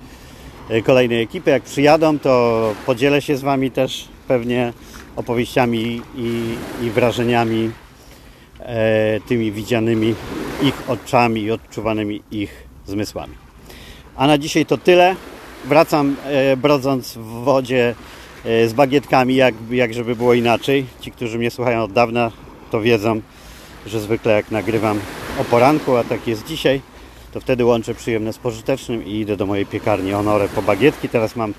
e, 0.70 0.82
kolejnej 0.82 1.22
ekipy. 1.22 1.52
Jak 1.52 1.64
przyjadą, 1.64 2.20
to 2.20 2.74
podzielę 2.86 3.22
się 3.22 3.38
z 3.38 3.42
Wami 3.42 3.72
też 3.72 4.08
pewnie 4.28 4.74
opowieściami 5.16 6.02
i, 6.16 6.56
i 6.82 6.90
wrażeniami 6.90 7.72
e, 8.60 9.20
tymi 9.28 9.52
widzianymi 9.52 10.16
ich 10.62 10.90
oczami 10.90 11.42
i 11.42 11.52
odczuwanymi 11.52 12.22
ich 12.32 12.64
zmysłami. 12.86 13.34
A 14.16 14.28
na 14.28 14.38
dzisiaj 14.38 14.66
to 14.66 14.78
tyle. 14.78 15.16
Wracam 15.66 16.16
e, 16.26 16.58
brodząc 16.58 17.14
w 17.14 17.44
wodzie 17.44 17.96
e, 18.46 18.68
z 18.68 18.74
bagietkami, 18.74 19.36
jak, 19.36 19.56
jak 19.72 19.94
żeby 19.94 20.16
było 20.16 20.34
inaczej. 20.34 20.86
Ci, 21.02 21.12
którzy 21.12 21.38
mnie 21.38 21.52
słuchają 21.52 21.84
od 21.84 21.94
dawna, 21.94 22.32
to 22.72 22.82
wiedzą, 22.82 23.22
że 23.86 24.00
zwykle 24.00 24.34
jak 24.34 24.52
nagrywam 24.52 25.00
o 25.40 25.44
poranku, 25.44 25.96
a 25.96 26.04
tak 26.04 26.28
jest 26.28 26.46
dzisiaj, 26.46 26.82
to 27.34 27.40
wtedy 27.40 27.66
łączę 27.66 27.96
przyjemne 27.96 28.34
z 28.34 28.38
pożytecznym 28.38 29.06
i 29.06 29.20
idę 29.20 29.38
do 29.38 29.46
mojej 29.46 29.66
piekarni 29.66 30.12
Honore 30.12 30.50
po 30.50 30.62
bagietki. 30.62 31.10
Teraz 31.10 31.36
mam 31.36 31.54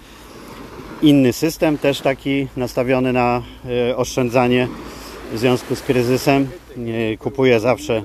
inny 1.03 1.33
system, 1.33 1.79
też 1.79 2.01
taki 2.01 2.49
nastawiony 2.57 3.13
na 3.13 3.43
e, 3.89 3.97
oszczędzanie 3.97 4.69
w 5.33 5.39
związku 5.39 5.77
z 5.77 5.81
kryzysem. 5.81 6.49
Kupuję 7.19 7.61
zawsze 7.61 8.03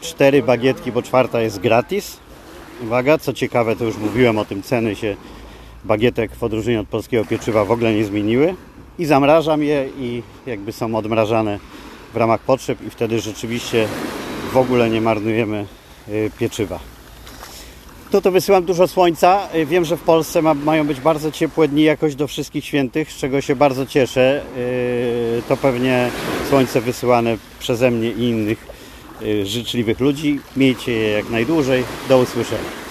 cztery 0.00 0.42
bagietki, 0.42 0.92
bo 0.92 1.02
czwarta 1.02 1.40
jest 1.40 1.58
gratis. 1.58 2.16
Uwaga, 2.82 3.18
co 3.18 3.32
ciekawe, 3.32 3.76
to 3.76 3.84
już 3.84 3.96
mówiłem 3.96 4.38
o 4.38 4.44
tym, 4.44 4.62
ceny 4.62 4.96
się 4.96 5.16
bagietek 5.84 6.36
w 6.36 6.42
odróżnieniu 6.42 6.80
od 6.80 6.88
polskiego 6.88 7.24
pieczywa 7.24 7.64
w 7.64 7.70
ogóle 7.70 7.94
nie 7.94 8.04
zmieniły. 8.04 8.54
I 8.98 9.04
zamrażam 9.06 9.62
je 9.62 9.88
i 9.98 10.22
jakby 10.46 10.72
są 10.72 10.94
odmrażane 10.94 11.58
w 12.14 12.16
ramach 12.16 12.40
potrzeb 12.40 12.82
i 12.86 12.90
wtedy 12.90 13.20
rzeczywiście 13.20 13.88
w 14.52 14.56
ogóle 14.56 14.90
nie 14.90 15.00
marnujemy 15.00 15.66
y, 16.08 16.30
pieczywa. 16.38 16.78
Tu 18.10 18.20
to 18.20 18.30
wysyłam 18.30 18.64
dużo 18.64 18.88
słońca. 18.88 19.48
Y, 19.54 19.66
Wiem, 19.66 19.84
że 19.84 19.96
w 19.96 20.00
Polsce 20.02 20.42
ma, 20.42 20.54
mają 20.54 20.86
być 20.86 21.00
bardzo 21.00 21.30
ciepłe 21.32 21.68
dni 21.68 21.82
jakoś 21.82 22.14
do 22.14 22.26
wszystkich 22.26 22.64
świętych, 22.64 23.12
z 23.12 23.16
czego 23.16 23.40
się 23.40 23.56
bardzo 23.56 23.86
cieszę. 23.86 24.42
Y, 24.56 25.42
To 25.48 25.56
pewnie 25.56 26.10
słońce 26.48 26.80
wysyłane 26.80 27.36
przeze 27.58 27.90
mnie 27.90 28.10
i 28.10 28.22
innych 28.22 28.66
życzliwych 29.44 30.00
ludzi. 30.00 30.40
Miejcie 30.56 30.92
je 30.92 31.08
jak 31.10 31.30
najdłużej. 31.30 31.84
Do 32.08 32.18
usłyszenia. 32.18 32.89